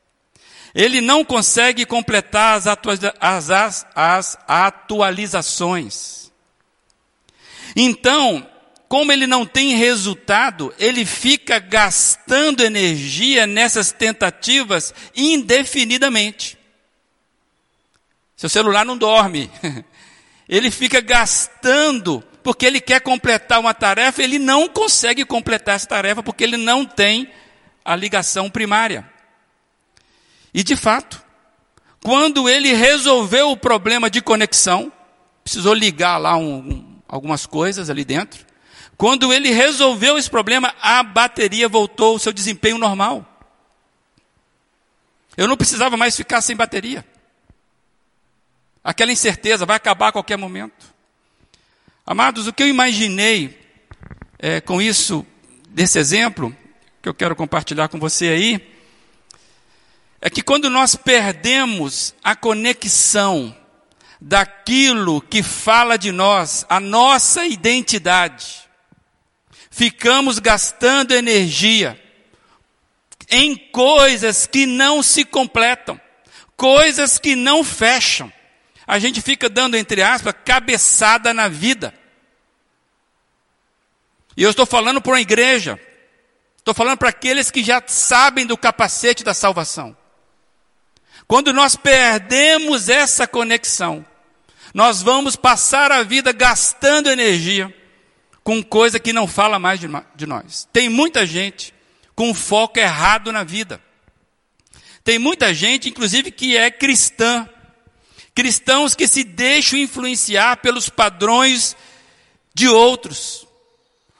[0.75, 6.31] Ele não consegue completar as, as, as, as atualizações.
[7.75, 8.47] Então,
[8.87, 16.57] como ele não tem resultado, ele fica gastando energia nessas tentativas indefinidamente.
[18.35, 19.49] Seu celular não dorme.
[20.49, 26.21] Ele fica gastando porque ele quer completar uma tarefa, ele não consegue completar essa tarefa
[26.21, 27.31] porque ele não tem
[27.83, 29.09] a ligação primária.
[30.53, 31.23] E de fato,
[32.03, 34.91] quando ele resolveu o problema de conexão,
[35.43, 38.45] precisou ligar lá um, um, algumas coisas ali dentro.
[38.97, 43.25] Quando ele resolveu esse problema, a bateria voltou ao seu desempenho normal.
[45.35, 47.03] Eu não precisava mais ficar sem bateria.
[48.83, 50.92] Aquela incerteza vai acabar a qualquer momento.
[52.05, 53.57] Amados, o que eu imaginei
[54.37, 55.25] é, com isso,
[55.69, 56.53] desse exemplo,
[57.01, 58.73] que eu quero compartilhar com você aí,
[60.19, 63.55] é que quando nós perdemos a conexão
[64.19, 68.69] daquilo que fala de nós, a nossa identidade,
[69.71, 71.97] ficamos gastando energia
[73.29, 75.97] em coisas que não se completam,
[76.57, 78.29] coisas que não fecham
[78.85, 81.93] a gente fica dando, entre aspas, cabeçada na vida.
[84.35, 85.79] E eu estou falando para uma igreja,
[86.57, 89.95] estou falando para aqueles que já sabem do capacete da salvação.
[91.27, 94.05] Quando nós perdemos essa conexão,
[94.73, 97.73] nós vamos passar a vida gastando energia
[98.43, 99.87] com coisa que não fala mais de,
[100.27, 100.67] nós.
[100.73, 101.73] Tem muita gente
[102.15, 103.81] com foco errado na vida.
[105.03, 107.47] Tem muita gente, inclusive, que é cristã,
[108.35, 111.75] Cristãos que se deixam influenciar pelos padrões
[112.53, 113.47] de outros,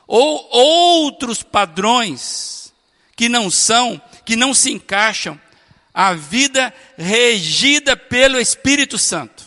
[0.07, 2.73] ou outros padrões
[3.15, 5.39] que não são, que não se encaixam,
[5.93, 9.43] a vida regida pelo Espírito Santo.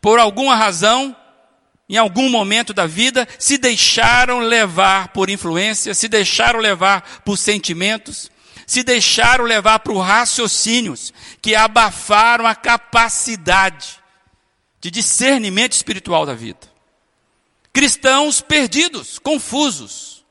[0.00, 1.16] Por alguma razão,
[1.88, 8.30] em algum momento da vida, se deixaram levar por influência, se deixaram levar por sentimentos,
[8.68, 13.98] se deixaram levar por raciocínios que abafaram a capacidade
[14.78, 16.70] de discernimento espiritual da vida.
[17.72, 20.22] Cristãos perdidos, confusos,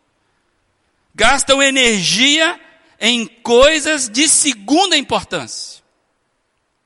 [1.16, 2.62] gastam energia
[3.00, 5.84] em coisas de segunda importância.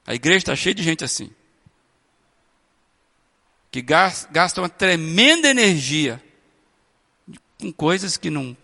[0.08, 1.30] A igreja está cheia de gente assim
[3.70, 6.22] que gastam uma tremenda energia
[7.60, 8.56] com coisas que não,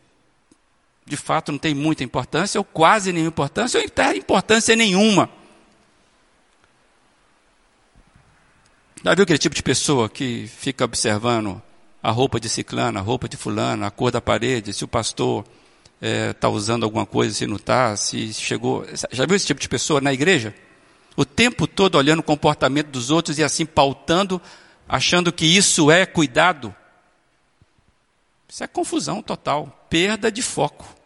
[1.08, 5.30] de fato, não tem muita importância, ou quase nenhuma importância, ou até importância nenhuma.
[9.04, 11.62] Já viu aquele tipo de pessoa que fica observando
[12.04, 15.46] a roupa de ciclano, a roupa de fulano, a cor da parede, se o pastor
[16.02, 18.86] está é, usando alguma coisa, se não está, se chegou.
[19.12, 20.54] Já viu esse tipo de pessoa na igreja?
[21.16, 24.42] O tempo todo olhando o comportamento dos outros e assim pautando
[24.88, 26.76] achando que isso é cuidado.
[28.48, 30.97] Isso é confusão total, perda de foco.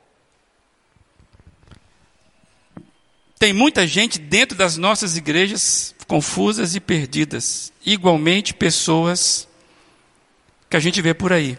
[3.41, 9.47] Tem muita gente dentro das nossas igrejas confusas e perdidas, igualmente pessoas
[10.69, 11.57] que a gente vê por aí.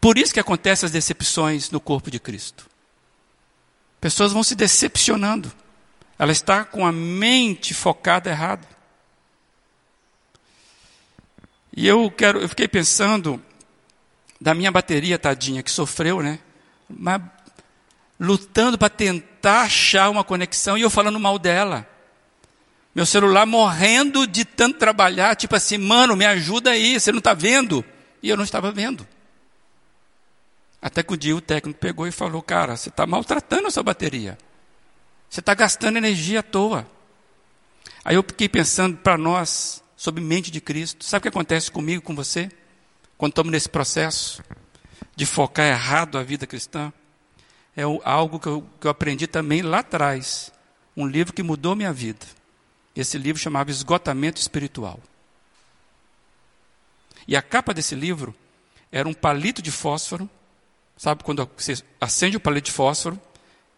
[0.00, 2.66] Por isso que acontecem as decepções no corpo de Cristo.
[4.00, 5.52] Pessoas vão se decepcionando.
[6.18, 8.66] Ela está com a mente focada errado.
[11.76, 13.38] E eu quero, eu fiquei pensando
[14.40, 16.38] da minha bateria tadinha que sofreu, né?
[16.88, 17.20] Mas
[18.18, 21.88] lutando para tentar achar uma conexão e eu falando mal dela.
[22.94, 27.32] Meu celular morrendo de tanto trabalhar, tipo assim, mano, me ajuda aí, você não está
[27.32, 27.84] vendo?
[28.22, 29.06] E eu não estava vendo.
[30.80, 33.82] Até que um dia o técnico pegou e falou, cara, você está maltratando a sua
[33.82, 34.38] bateria.
[35.28, 36.86] Você está gastando energia à toa.
[38.04, 41.04] Aí eu fiquei pensando para nós, sob mente de Cristo.
[41.04, 42.50] Sabe o que acontece comigo, com você?
[43.16, 44.42] Quando estamos nesse processo
[45.14, 46.92] de focar errado a vida cristã?
[47.78, 50.52] É algo que eu, que eu aprendi também lá atrás.
[50.96, 52.26] Um livro que mudou minha vida.
[52.96, 54.98] Esse livro chamava Esgotamento Espiritual.
[57.28, 58.34] E a capa desse livro
[58.90, 60.28] era um palito de fósforo.
[60.96, 63.16] Sabe quando você acende o palito de fósforo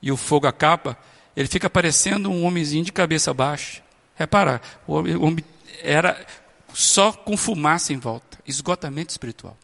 [0.00, 0.96] e o fogo acaba?
[1.36, 3.82] Ele fica parecendo um homenzinho de cabeça baixa.
[4.14, 5.44] Repara, o homem
[5.82, 6.26] era
[6.72, 9.58] só com fumaça em volta esgotamento espiritual.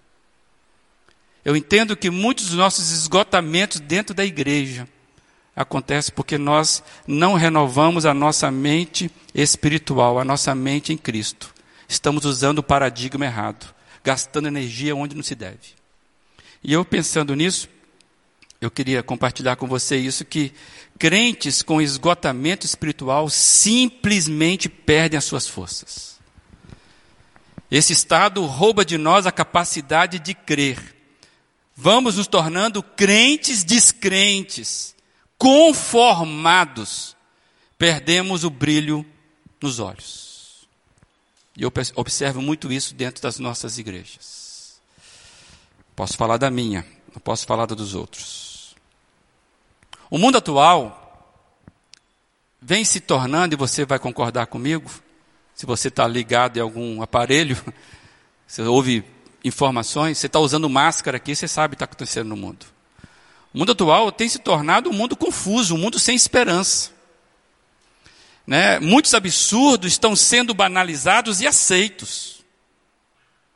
[1.46, 4.88] Eu entendo que muitos dos nossos esgotamentos dentro da igreja
[5.54, 11.54] acontecem porque nós não renovamos a nossa mente espiritual, a nossa mente em Cristo.
[11.88, 15.76] Estamos usando o paradigma errado, gastando energia onde não se deve.
[16.64, 17.68] E eu pensando nisso,
[18.60, 20.52] eu queria compartilhar com você isso que
[20.98, 26.18] crentes com esgotamento espiritual simplesmente perdem as suas forças.
[27.70, 30.95] Esse estado rouba de nós a capacidade de crer.
[31.76, 34.96] Vamos nos tornando crentes descrentes,
[35.36, 37.14] conformados.
[37.76, 39.04] Perdemos o brilho
[39.60, 40.66] nos olhos.
[41.54, 44.80] E eu observo muito isso dentro das nossas igrejas.
[45.94, 48.74] Posso falar da minha, não posso falar da dos outros.
[50.10, 51.02] O mundo atual
[52.60, 54.90] vem se tornando, e você vai concordar comigo,
[55.54, 57.56] se você está ligado em algum aparelho,
[58.46, 59.04] você ouve
[59.46, 62.66] informações, você está usando máscara aqui, você sabe o que está acontecendo no mundo.
[63.54, 66.90] O mundo atual tem se tornado um mundo confuso, um mundo sem esperança.
[68.46, 68.78] Né?
[68.80, 72.44] Muitos absurdos estão sendo banalizados e aceitos.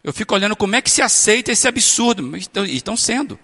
[0.03, 3.39] Eu fico olhando como é que se aceita esse absurdo, e estão sendo.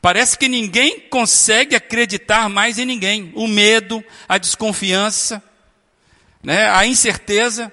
[0.00, 3.32] Parece que ninguém consegue acreditar mais em ninguém.
[3.34, 5.42] O medo, a desconfiança,
[6.42, 7.72] né, a incerteza,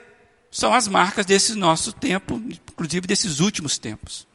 [0.52, 2.42] são as marcas desse nosso tempo,
[2.82, 4.28] inclusive desses últimos tempos.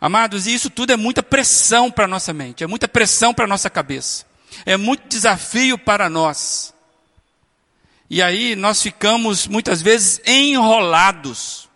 [0.00, 3.46] Amados, e isso tudo é muita pressão para a nossa mente, é muita pressão para
[3.46, 4.24] a nossa cabeça,
[4.64, 6.72] é muito desafio para nós.
[8.08, 11.68] E aí nós ficamos muitas vezes enrolados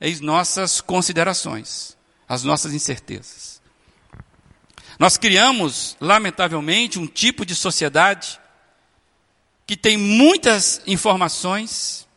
[0.00, 1.96] em nossas considerações,
[2.28, 3.60] as nossas incertezas.
[4.98, 8.40] Nós criamos, lamentavelmente, um tipo de sociedade
[9.66, 12.07] que tem muitas informações,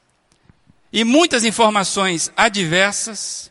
[0.91, 3.49] e muitas informações adversas,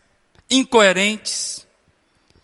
[0.50, 1.66] incoerentes,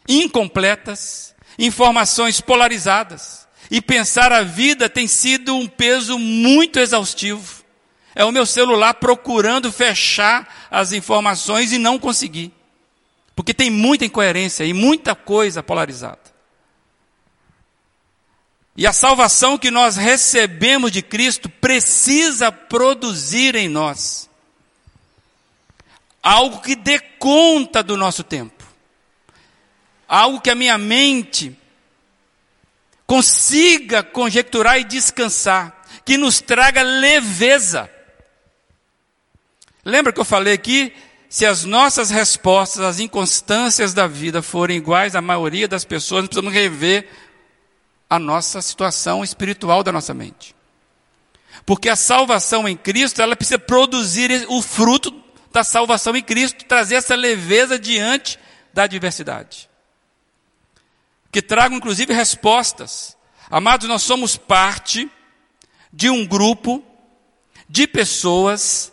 [0.09, 3.47] incompletas, informações polarizadas.
[3.71, 7.65] E pensar a vida tem sido um peso muito exaustivo.
[8.15, 12.53] É o meu celular procurando fechar as informações e não conseguir.
[13.35, 16.21] Porque tem muita incoerência e muita coisa polarizada.
[18.75, 24.26] E a salvação que nós recebemos de Cristo precisa produzir em nós
[26.27, 28.65] algo que dê conta do nosso tempo,
[30.09, 31.57] algo que a minha mente
[33.07, 37.89] consiga conjecturar e descansar, que nos traga leveza.
[39.85, 40.93] Lembra que eu falei aqui?
[41.29, 46.53] Se as nossas respostas às inconstâncias da vida forem iguais à maioria das pessoas, precisamos
[46.53, 47.09] rever
[48.11, 50.57] a nossa situação espiritual da nossa mente.
[51.65, 56.97] Porque a salvação em Cristo, ela precisa produzir o fruto da salvação em Cristo, trazer
[56.97, 58.39] essa leveza diante
[58.73, 59.69] da adversidade.
[61.33, 63.17] Que tragam inclusive respostas.
[63.51, 65.11] Amados, nós somos parte
[65.93, 66.85] de um grupo
[67.69, 68.93] de pessoas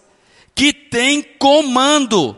[0.56, 2.38] que tem comando.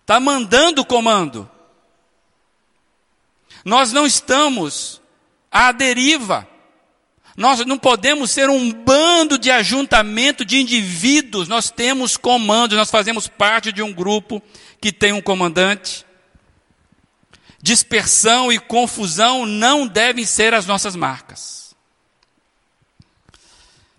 [0.00, 1.50] Está mandando comando.
[3.64, 5.02] Nós não estamos
[5.50, 6.48] à deriva.
[7.38, 11.46] Nós não podemos ser um bando de ajuntamento de indivíduos.
[11.46, 14.42] Nós temos comandos, nós fazemos parte de um grupo
[14.80, 16.04] que tem um comandante.
[17.62, 21.76] Dispersão e confusão não devem ser as nossas marcas.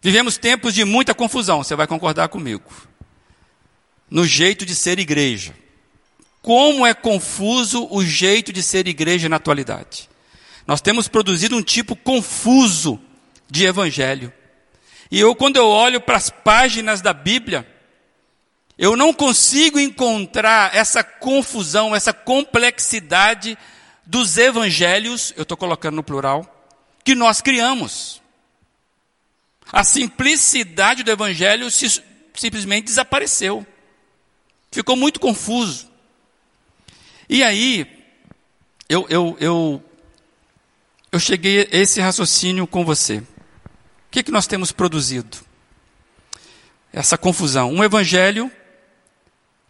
[0.01, 2.69] Vivemos tempos de muita confusão, você vai concordar comigo.
[4.11, 5.55] No jeito de ser igreja.
[6.41, 10.09] Como é confuso o jeito de ser igreja na atualidade.
[10.67, 12.99] Nós temos produzido um tipo confuso
[13.49, 14.31] de evangelho.
[15.11, 17.67] E eu, quando eu olho para as páginas da Bíblia,
[18.77, 23.57] eu não consigo encontrar essa confusão, essa complexidade
[24.05, 26.45] dos evangelhos, eu estou colocando no plural,
[27.03, 28.21] que nós criamos.
[29.71, 32.01] A simplicidade do evangelho se,
[32.33, 33.65] simplesmente desapareceu.
[34.71, 35.89] Ficou muito confuso.
[37.27, 37.85] E aí,
[38.87, 39.83] eu, eu, eu,
[41.11, 43.21] eu cheguei a esse raciocínio com você.
[44.09, 45.37] O que, que nós temos produzido?
[46.91, 47.71] Essa confusão.
[47.71, 48.51] Um evangelho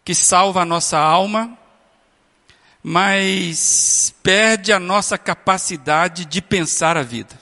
[0.02, 1.58] que salva a nossa alma,
[2.82, 7.38] mas perde a nossa capacidade de pensar a vida.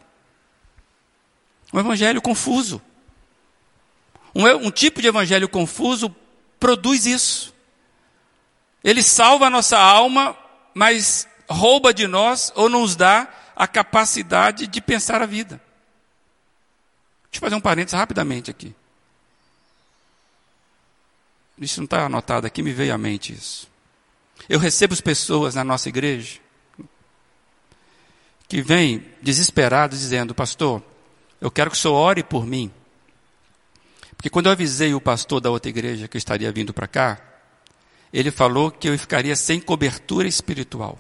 [1.73, 2.83] Um evangelho confuso.
[4.35, 6.13] Um, um tipo de evangelho confuso
[6.59, 7.55] produz isso.
[8.83, 10.37] Ele salva a nossa alma,
[10.75, 15.68] mas rouba de nós ou nos dá a capacidade de pensar a vida.
[17.31, 18.75] Deixa eu fazer um parênteses rapidamente aqui.
[21.59, 23.69] Isso não está anotado aqui, me veio à mente isso.
[24.49, 26.39] Eu recebo as pessoas na nossa igreja
[28.49, 30.83] que vêm desesperados dizendo, pastor,
[31.41, 32.71] eu quero que o senhor ore por mim.
[34.17, 37.21] Porque quando eu avisei o pastor da outra igreja que estaria vindo para cá,
[38.13, 40.99] ele falou que eu ficaria sem cobertura espiritual.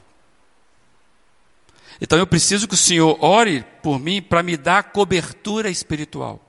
[2.01, 6.41] Então eu preciso que o Senhor ore por mim para me dar cobertura espiritual.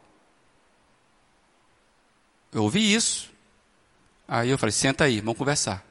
[2.52, 3.30] Eu ouvi isso.
[4.28, 5.84] Aí eu falei: senta aí, vamos conversar.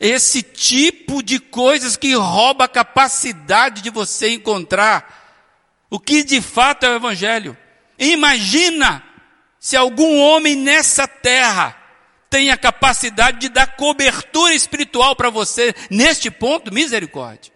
[0.00, 5.20] Esse tipo de coisas que rouba a capacidade de você encontrar
[5.90, 7.56] o que de fato é o Evangelho.
[7.98, 9.04] Imagina
[9.60, 11.76] se algum homem nessa terra
[12.32, 17.52] tem a capacidade de dar cobertura espiritual para você neste ponto, misericórdia.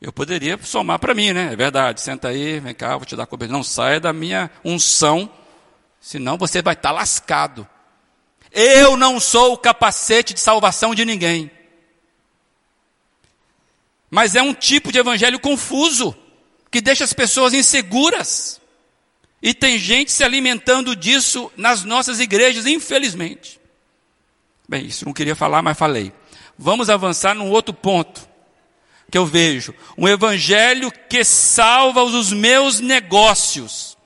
[0.00, 1.52] Eu poderia somar para mim, né?
[1.52, 2.00] É verdade.
[2.00, 3.58] Senta aí, vem cá, vou te dar cobertura.
[3.58, 5.30] Não saia da minha unção,
[6.00, 7.68] senão você vai estar tá lascado.
[8.50, 11.50] Eu não sou o capacete de salvação de ninguém.
[14.10, 16.16] Mas é um tipo de evangelho confuso,
[16.70, 18.62] que deixa as pessoas inseguras.
[19.42, 23.60] E tem gente se alimentando disso nas nossas igrejas, infelizmente.
[24.68, 26.12] Bem, isso não queria falar, mas falei.
[26.58, 28.28] Vamos avançar num outro ponto
[29.10, 29.74] que eu vejo.
[29.96, 33.96] Um evangelho que salva os meus negócios,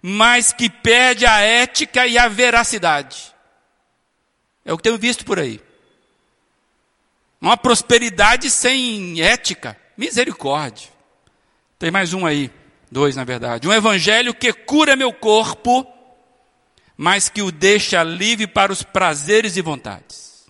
[0.00, 3.34] mas que perde a ética e a veracidade.
[4.64, 5.60] É o que tenho visto por aí.
[7.40, 9.78] Uma prosperidade sem ética.
[9.96, 10.88] Misericórdia.
[11.78, 12.50] Tem mais um aí.
[12.90, 13.66] Dois, na verdade.
[13.66, 15.86] Um evangelho que cura meu corpo,
[16.96, 20.46] mas que o deixa livre para os prazeres e vontades.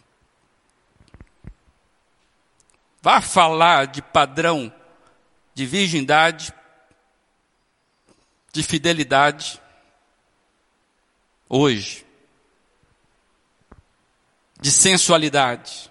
[3.03, 4.73] Vá falar de padrão
[5.57, 6.53] de virgindade,
[8.53, 9.59] de fidelidade,
[11.49, 12.05] hoje,
[14.61, 15.91] de sensualidade.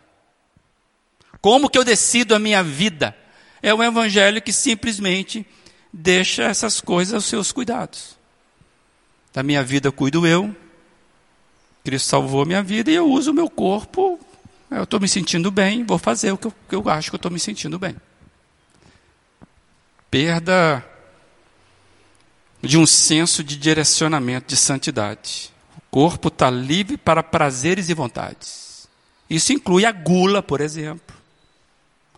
[1.42, 3.18] Como que eu decido a minha vida?
[3.60, 5.48] É um evangelho que simplesmente
[5.98, 8.18] deixa essas coisas aos seus cuidados.
[9.34, 10.54] Da minha vida cuido eu.
[11.86, 14.20] Cristo salvou a minha vida e eu uso o meu corpo
[14.72, 17.18] Eu estou me sentindo bem, vou fazer o que eu, que eu acho que eu
[17.18, 17.96] estou me sentindo bem.
[20.10, 20.86] Perda
[22.62, 25.54] de um senso de direcionamento, de santidade.
[25.78, 28.88] O corpo está livre para prazeres e vontades.
[29.30, 31.16] Isso inclui a gula, por exemplo.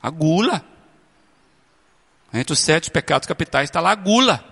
[0.01, 0.65] A gula.
[2.39, 4.43] Entre os sete pecados capitais está lá a gula.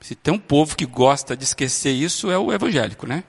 [0.00, 3.24] Se tem um povo que gosta de esquecer isso, é o evangélico, né?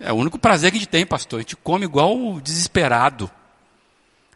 [0.00, 1.40] É o único prazer que a gente tem, pastor.
[1.40, 3.30] A gente come igual desesperado.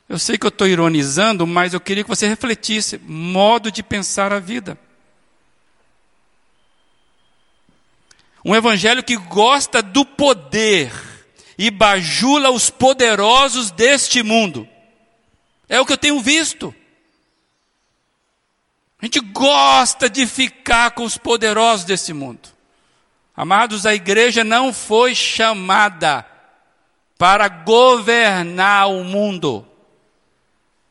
[0.09, 4.33] Eu sei que eu estou ironizando, mas eu queria que você refletisse modo de pensar
[4.33, 4.77] a vida.
[8.45, 10.93] Um evangelho que gosta do poder
[11.57, 14.69] e bajula os poderosos deste mundo.
[15.69, 16.75] É o que eu tenho visto.
[19.03, 22.49] A gente gosta de ficar com os poderosos desse mundo.
[23.37, 26.25] Amados, a igreja não foi chamada
[27.19, 29.67] para governar o mundo.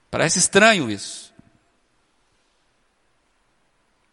[0.09, 1.34] Parece estranho isso.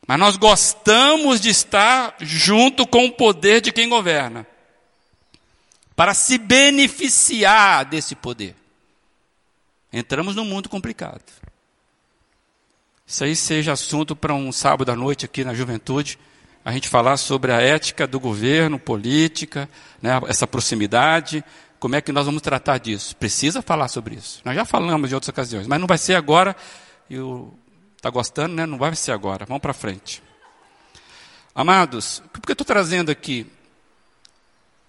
[0.07, 4.47] Mas nós gostamos de estar junto com o poder de quem governa,
[5.97, 8.55] para se beneficiar desse poder.
[9.93, 11.48] Entramos num mundo complicado.
[13.09, 16.19] Isso aí seja assunto para um sábado à noite aqui na juventude
[16.63, 19.67] a gente falar sobre a ética do governo, política,
[20.03, 21.43] né, essa proximidade,
[21.81, 23.17] como é que nós vamos tratar disso?
[23.17, 24.43] Precisa falar sobre isso.
[24.45, 26.55] Nós já falamos em outras ocasiões, mas não vai ser agora.
[27.97, 28.67] Está gostando, né?
[28.67, 29.47] Não vai ser agora.
[29.47, 30.23] Vamos para frente.
[31.55, 33.47] Amados, por que eu estou trazendo aqui?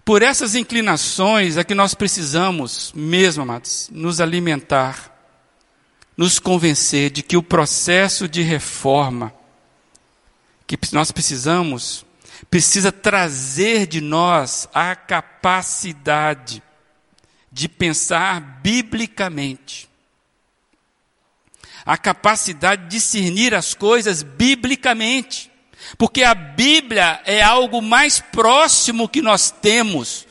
[0.04, 5.09] Por essas inclinações é que nós precisamos, mesmo, amados, nos alimentar,
[6.20, 9.32] nos convencer de que o processo de reforma
[10.66, 12.04] que nós precisamos,
[12.50, 16.62] precisa trazer de nós a capacidade
[17.50, 19.88] de pensar biblicamente.
[21.86, 25.50] A capacidade de discernir as coisas biblicamente.
[25.96, 30.26] Porque a Bíblia é algo mais próximo que nós temos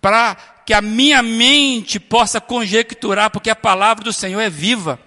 [0.00, 4.98] para que a minha mente possa conjecturar, porque a palavra do Senhor é viva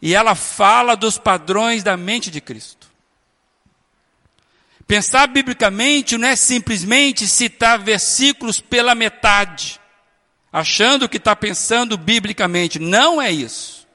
[0.00, 2.86] e ela fala dos padrões da mente de Cristo.
[4.86, 9.80] Pensar biblicamente não é simplesmente citar versículos pela metade,
[10.52, 12.78] achando que está pensando biblicamente.
[12.78, 13.88] Não é isso.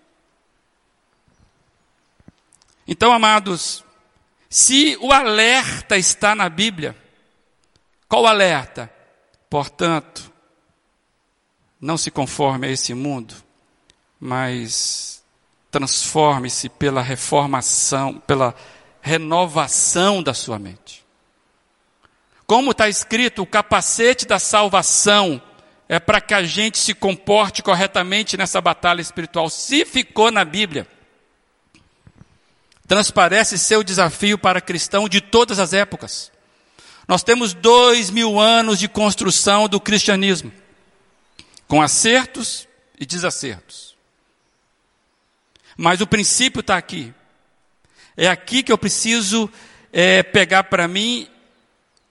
[2.87, 3.85] Então, amados,
[4.49, 6.97] se o alerta está na Bíblia,
[8.07, 8.91] qual alerta?
[9.47, 10.28] Portanto,
[11.79, 13.33] não se conforme a esse mundo,
[14.19, 15.23] mas
[15.71, 18.55] transforme-se pela reformação, pela
[19.01, 21.05] renovação da sua mente.
[22.45, 25.41] Como está escrito, o capacete da salvação
[25.87, 29.49] é para que a gente se comporte corretamente nessa batalha espiritual.
[29.49, 30.87] Se ficou na Bíblia,
[32.87, 36.31] transparece seu desafio para cristão de todas as épocas.
[37.07, 40.51] Nós temos dois mil anos de construção do cristianismo,
[41.69, 42.67] com acertos
[42.99, 43.95] e desacertos.
[45.77, 47.13] Mas o princípio está aqui.
[48.17, 49.49] É aqui que eu preciso
[49.93, 51.29] é, pegar para mim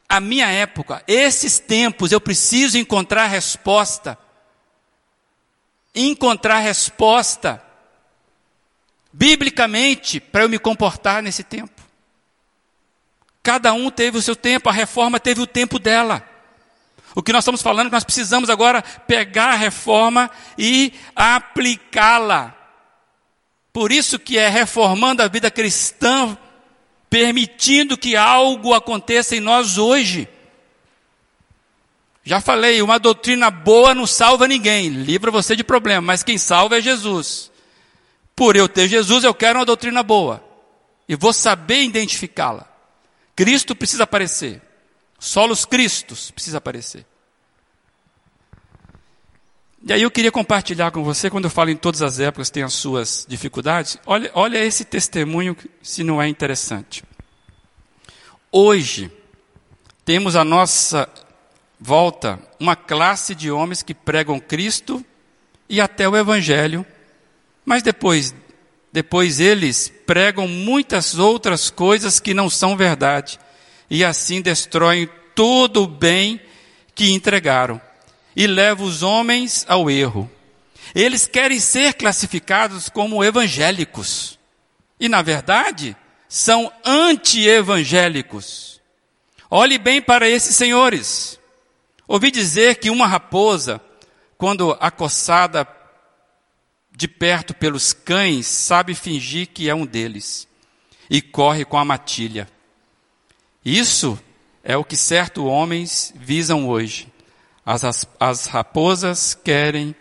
[0.09, 4.17] a minha época, esses tempos, eu preciso encontrar resposta.
[5.95, 7.63] Encontrar resposta
[9.13, 11.83] biblicamente para eu me comportar nesse tempo.
[13.43, 16.28] Cada um teve o seu tempo, a reforma teve o tempo dela.
[17.15, 22.55] O que nós estamos falando é que nós precisamos agora pegar a reforma e aplicá-la.
[23.73, 26.37] Por isso que é reformando a vida cristã,
[27.09, 30.29] permitindo que algo aconteça em nós hoje.
[32.25, 36.79] Já falei, uma doutrina boa não salva ninguém, livra você de problema, mas quem salva
[36.79, 37.51] é Jesus.
[38.37, 40.45] Por eu ter Jesus, eu quero uma doutrina boa.
[41.09, 42.67] E vou saber identificá-la.
[43.35, 44.61] Cristo precisa aparecer.
[45.19, 47.05] Solos Cristos precisa aparecer.
[49.85, 52.63] E aí eu queria compartilhar com você, quando eu falo em todas as épocas tem
[52.63, 57.03] as suas dificuldades, olha, olha esse testemunho se não é interessante.
[58.51, 59.11] Hoje,
[60.05, 61.09] temos a nossa
[61.79, 65.05] volta uma classe de homens que pregam Cristo
[65.69, 66.85] e até o Evangelho,
[67.65, 68.35] mas depois,
[68.93, 73.39] depois eles pregam muitas outras coisas que não são verdade,
[73.91, 76.41] e assim destroem todo o bem
[76.95, 77.81] que entregaram
[78.35, 80.31] e leva os homens ao erro.
[80.95, 84.39] Eles querem ser classificados como evangélicos.
[84.99, 85.97] E, na verdade,
[86.29, 88.81] são anti-evangélicos.
[89.51, 91.39] Olhe bem para esses senhores.
[92.07, 93.81] Ouvi dizer que uma raposa
[94.39, 95.67] quando acossada
[96.93, 100.49] de perto pelos cães, sabe fingir que é um deles
[101.11, 102.49] e corre com a matilha.
[103.65, 104.19] Isso
[104.63, 107.09] é o que certos homens visam hoje.
[107.65, 109.95] As, as raposas querem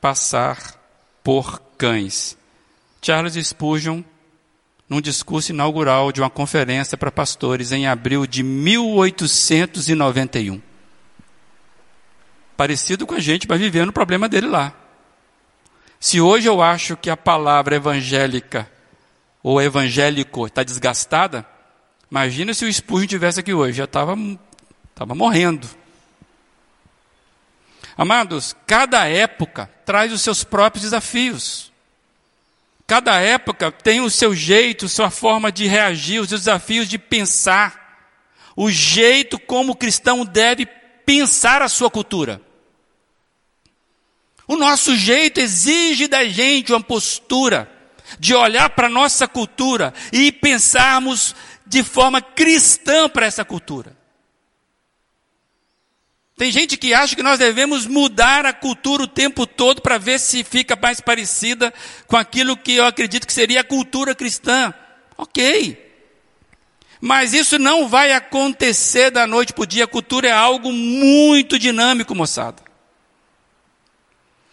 [0.00, 0.74] passar
[1.22, 2.36] por cães.
[3.02, 4.02] Charles Spurgeon,
[4.88, 10.60] num discurso inaugural de uma conferência para pastores em abril de 1891.
[12.56, 14.72] Parecido com a gente, mas vivendo o problema dele lá.
[15.98, 18.70] Se hoje eu acho que a palavra evangélica
[19.42, 21.44] ou evangélico está desgastada,
[22.10, 24.16] imagina se o Spurgeon tivesse aqui hoje, já estava
[24.94, 25.68] tava morrendo.
[27.96, 31.72] Amados, cada época traz os seus próprios desafios.
[32.86, 38.14] Cada época tem o seu jeito, sua forma de reagir, os desafios de pensar,
[38.54, 40.66] o jeito como o cristão deve
[41.04, 42.40] pensar a sua cultura.
[44.46, 47.70] O nosso jeito exige da gente uma postura
[48.20, 51.34] de olhar para a nossa cultura e pensarmos
[51.66, 53.96] de forma cristã para essa cultura.
[56.36, 60.20] Tem gente que acha que nós devemos mudar a cultura o tempo todo para ver
[60.20, 61.72] se fica mais parecida
[62.06, 64.72] com aquilo que eu acredito que seria a cultura cristã.
[65.16, 65.82] Ok.
[67.00, 69.84] Mas isso não vai acontecer da noite para o dia.
[69.84, 72.62] A cultura é algo muito dinâmico, moçada.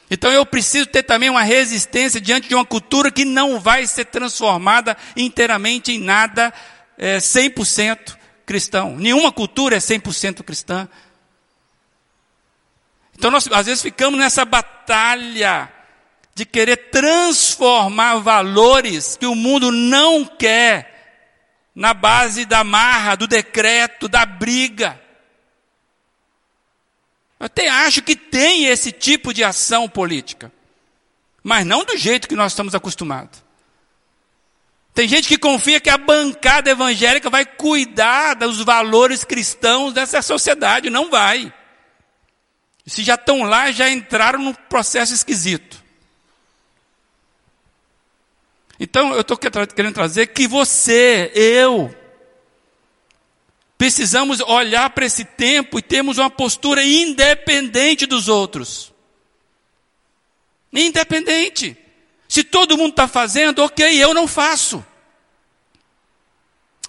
[0.09, 4.05] Então eu preciso ter também uma resistência diante de uma cultura que não vai ser
[4.05, 6.53] transformada inteiramente em nada
[6.97, 8.95] é, 100% cristão.
[8.95, 10.87] Nenhuma cultura é 100% cristã.
[13.17, 15.71] Então nós às vezes ficamos nessa batalha
[16.35, 20.91] de querer transformar valores que o mundo não quer
[21.75, 24.99] na base da marra, do decreto, da briga.
[27.39, 30.51] Eu até acho que tem esse tipo de ação política,
[31.43, 33.42] mas não do jeito que nós estamos acostumados.
[34.93, 40.89] Tem gente que confia que a bancada evangélica vai cuidar dos valores cristãos dessa sociedade.
[40.89, 41.51] Não vai.
[42.85, 45.81] Se já estão lá, já entraram num processo esquisito.
[48.79, 51.95] Então, eu estou querendo trazer que você, eu,
[53.83, 58.93] Precisamos olhar para esse tempo e termos uma postura independente dos outros.
[60.71, 61.75] Independente.
[62.33, 64.83] Se todo mundo está fazendo, ok, eu não faço.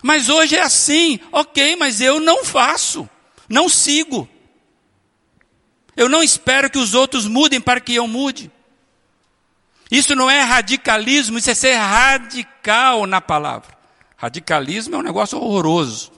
[0.03, 3.07] Mas hoje é assim, ok, mas eu não faço,
[3.47, 4.27] não sigo.
[5.95, 8.51] Eu não espero que os outros mudem para que eu mude.
[9.91, 13.77] Isso não é radicalismo, isso é ser radical na palavra.
[14.17, 16.11] Radicalismo é um negócio horroroso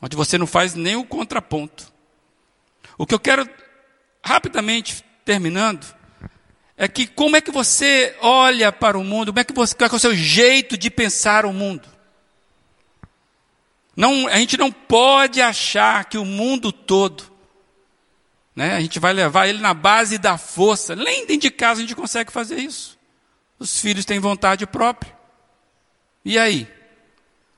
[0.00, 1.92] onde você não faz nem o contraponto.
[2.96, 3.50] O que eu quero,
[4.24, 6.03] rapidamente terminando,
[6.76, 9.90] é que como é que você olha para o mundo, como é que você, qual
[9.90, 11.88] é o seu jeito de pensar o mundo?
[13.96, 17.30] Não, a gente não pode achar que o mundo todo,
[18.56, 20.96] né, a gente vai levar ele na base da força.
[20.96, 22.98] Nem dentro de casa a gente consegue fazer isso.
[23.58, 25.14] Os filhos têm vontade própria.
[26.24, 26.68] E aí?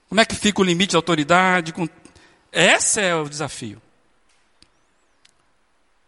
[0.08, 1.88] Como é que fica o limite de autoridade com
[2.52, 3.82] esse é o desafio.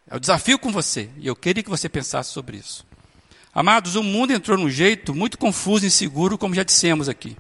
[0.07, 1.11] É o desafio com você.
[1.19, 2.88] E eu queria que você pensasse sobre isso.
[3.55, 7.37] Amados, o mundo entrou num jeito muito confuso e inseguro, como já dissemos aqui.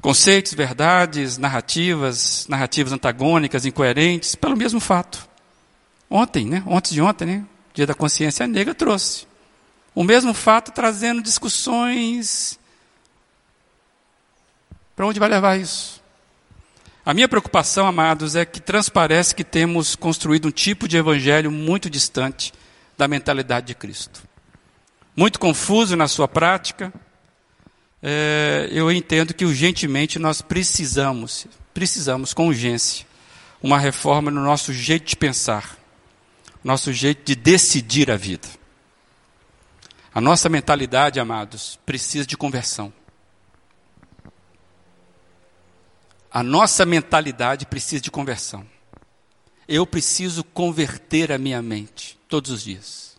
[0.00, 5.28] Conceitos, verdades, narrativas, narrativas antagônicas, incoerentes, pelo mesmo fato.
[6.10, 6.62] Ontem, né?
[6.66, 7.44] Ontem de ontem, né?
[7.72, 9.26] Dia da Consciência Negra trouxe.
[9.94, 12.58] O mesmo fato trazendo discussões.
[14.94, 16.02] Para onde vai levar isso?
[17.04, 21.88] A minha preocupação, amados, é que transparece que temos construído um tipo de evangelho muito
[21.90, 22.52] distante
[22.96, 24.22] da mentalidade de Cristo.
[25.16, 26.92] Muito confuso na sua prática.
[28.02, 33.06] É, eu entendo que urgentemente nós precisamos, precisamos com urgência,
[33.62, 35.76] uma reforma no nosso jeito de pensar,
[36.64, 38.48] nosso jeito de decidir a vida.
[40.14, 42.92] A nossa mentalidade, amados, precisa de conversão.
[46.30, 48.66] A nossa mentalidade precisa de conversão.
[49.68, 53.16] Eu preciso converter a minha mente todos os dias.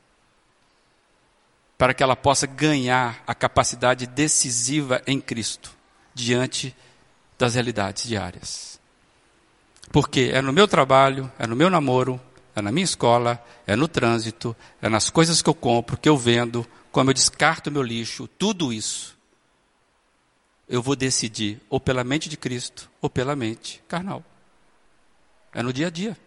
[1.77, 5.71] Para que ela possa ganhar a capacidade decisiva em Cristo
[6.13, 6.75] diante
[7.37, 8.79] das realidades diárias.
[9.91, 12.19] Porque é no meu trabalho, é no meu namoro,
[12.55, 16.17] é na minha escola, é no trânsito, é nas coisas que eu compro, que eu
[16.17, 19.13] vendo, como eu descarto meu lixo, tudo isso
[20.67, 24.23] eu vou decidir ou pela mente de Cristo ou pela mente carnal.
[25.53, 26.17] É no dia a dia.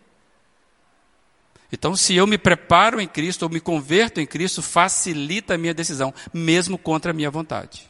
[1.78, 5.74] Então, se eu me preparo em Cristo ou me converto em Cristo, facilita a minha
[5.74, 7.86] decisão, mesmo contra a minha vontade.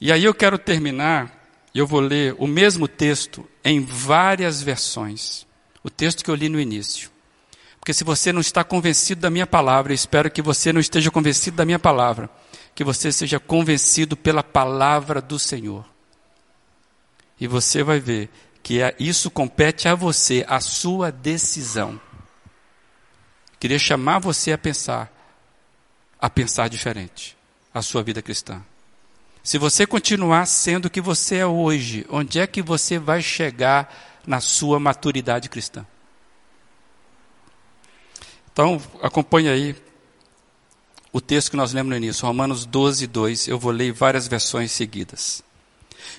[0.00, 1.32] E aí eu quero terminar,
[1.72, 5.46] eu vou ler o mesmo texto em várias versões.
[5.84, 7.08] O texto que eu li no início.
[7.78, 11.08] Porque se você não está convencido da minha palavra, eu espero que você não esteja
[11.08, 12.28] convencido da minha palavra,
[12.74, 15.84] que você seja convencido pela palavra do Senhor.
[17.38, 18.28] E você vai ver
[18.62, 22.00] que é, isso compete a você, a sua decisão.
[23.58, 25.12] Queria chamar você a pensar,
[26.20, 27.36] a pensar diferente,
[27.72, 28.62] a sua vida cristã.
[29.42, 34.20] Se você continuar sendo o que você é hoje, onde é que você vai chegar
[34.26, 35.84] na sua maturidade cristã?
[38.52, 39.76] Então, acompanhe aí
[41.12, 43.48] o texto que nós lemos no início, Romanos 12, 2.
[43.48, 45.42] Eu vou ler várias versões seguidas.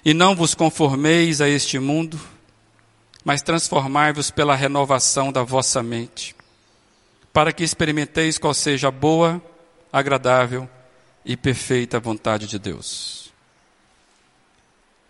[0.03, 2.19] E não vos conformeis a este mundo,
[3.23, 6.35] mas transformai-vos pela renovação da vossa mente,
[7.31, 9.41] para que experimenteis qual seja a boa,
[9.91, 10.69] agradável
[11.25, 13.31] e perfeita vontade de Deus.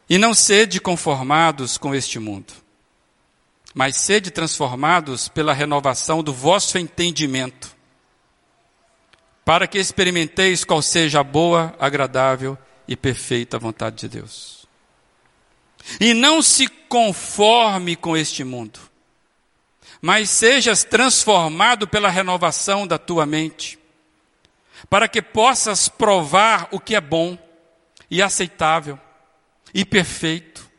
[0.09, 2.53] E não sede conformados com este mundo,
[3.73, 7.75] mas sede transformados pela renovação do vosso entendimento,
[9.43, 12.57] para que experimenteis qual seja a boa, agradável
[12.87, 14.62] e perfeita vontade de Deus.
[15.99, 18.79] E não se conforme com este mundo,
[20.01, 23.79] mas sejas transformado pela renovação da tua mente,
[24.89, 27.37] para que possas provar o que é bom
[28.09, 28.99] e aceitável
[29.73, 30.69] e perfeito,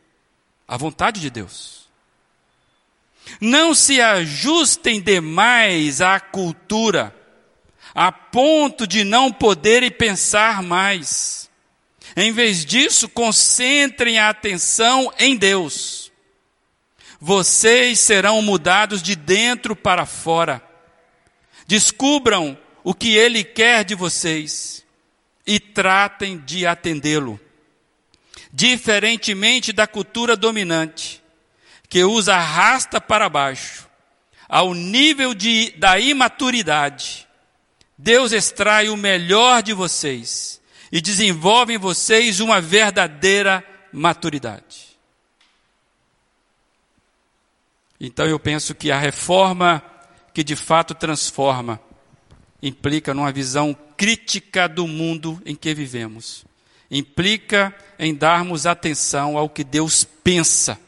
[0.67, 1.87] a vontade de Deus.
[3.41, 7.13] Não se ajustem demais à cultura,
[7.93, 11.44] a ponto de não poderem pensar mais.
[12.15, 16.11] Em vez disso, concentrem a atenção em Deus.
[17.19, 20.63] Vocês serão mudados de dentro para fora.
[21.67, 24.85] Descubram o que Ele quer de vocês
[25.45, 27.39] e tratem de atendê-lo.
[28.53, 31.21] Diferentemente da cultura dominante,
[31.89, 33.89] que os arrasta para baixo,
[34.47, 37.27] ao nível de, da imaturidade,
[37.97, 40.61] Deus extrai o melhor de vocês
[40.91, 44.95] e desenvolve em vocês uma verdadeira maturidade.
[47.99, 49.81] Então eu penso que a reforma
[50.33, 51.79] que de fato transforma
[52.61, 56.45] implica numa visão crítica do mundo em que vivemos
[56.89, 60.79] implica em darmos atenção ao que Deus pensa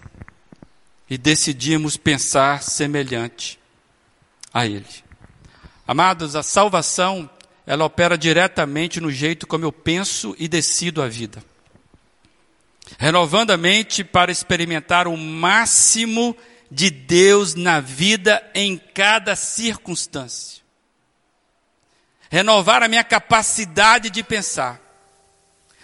[1.10, 3.60] e decidirmos pensar semelhante
[4.54, 4.86] a Ele.
[5.88, 7.30] Amados, a salvação,
[7.68, 11.44] ela opera diretamente no jeito como eu penso e decido a vida.
[12.98, 16.36] Renovando a mente para experimentar o máximo
[16.72, 20.64] de Deus na vida em cada circunstância.
[22.30, 24.80] Renovar a minha capacidade de pensar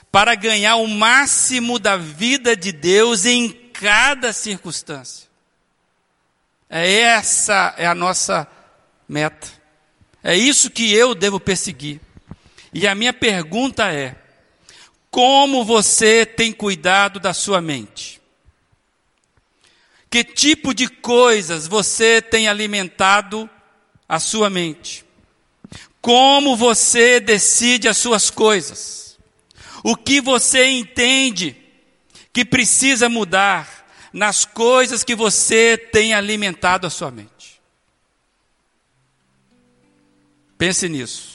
[0.10, 5.28] para ganhar o máximo da vida de Deus em cada circunstância.
[6.70, 8.48] É essa é a nossa
[9.08, 9.63] meta.
[10.24, 12.00] É isso que eu devo perseguir.
[12.74, 14.16] E a minha pergunta é:
[15.12, 18.22] como você tem cuidado da sua mente?
[20.10, 23.50] Que tipo de coisas você tem alimentado
[24.08, 25.04] a sua mente?
[26.02, 29.18] Como você decide as suas coisas?
[29.84, 31.56] O que você entende
[32.32, 37.33] que precisa mudar nas coisas que você tem alimentado a sua mente?
[40.58, 41.33] Pense nisso.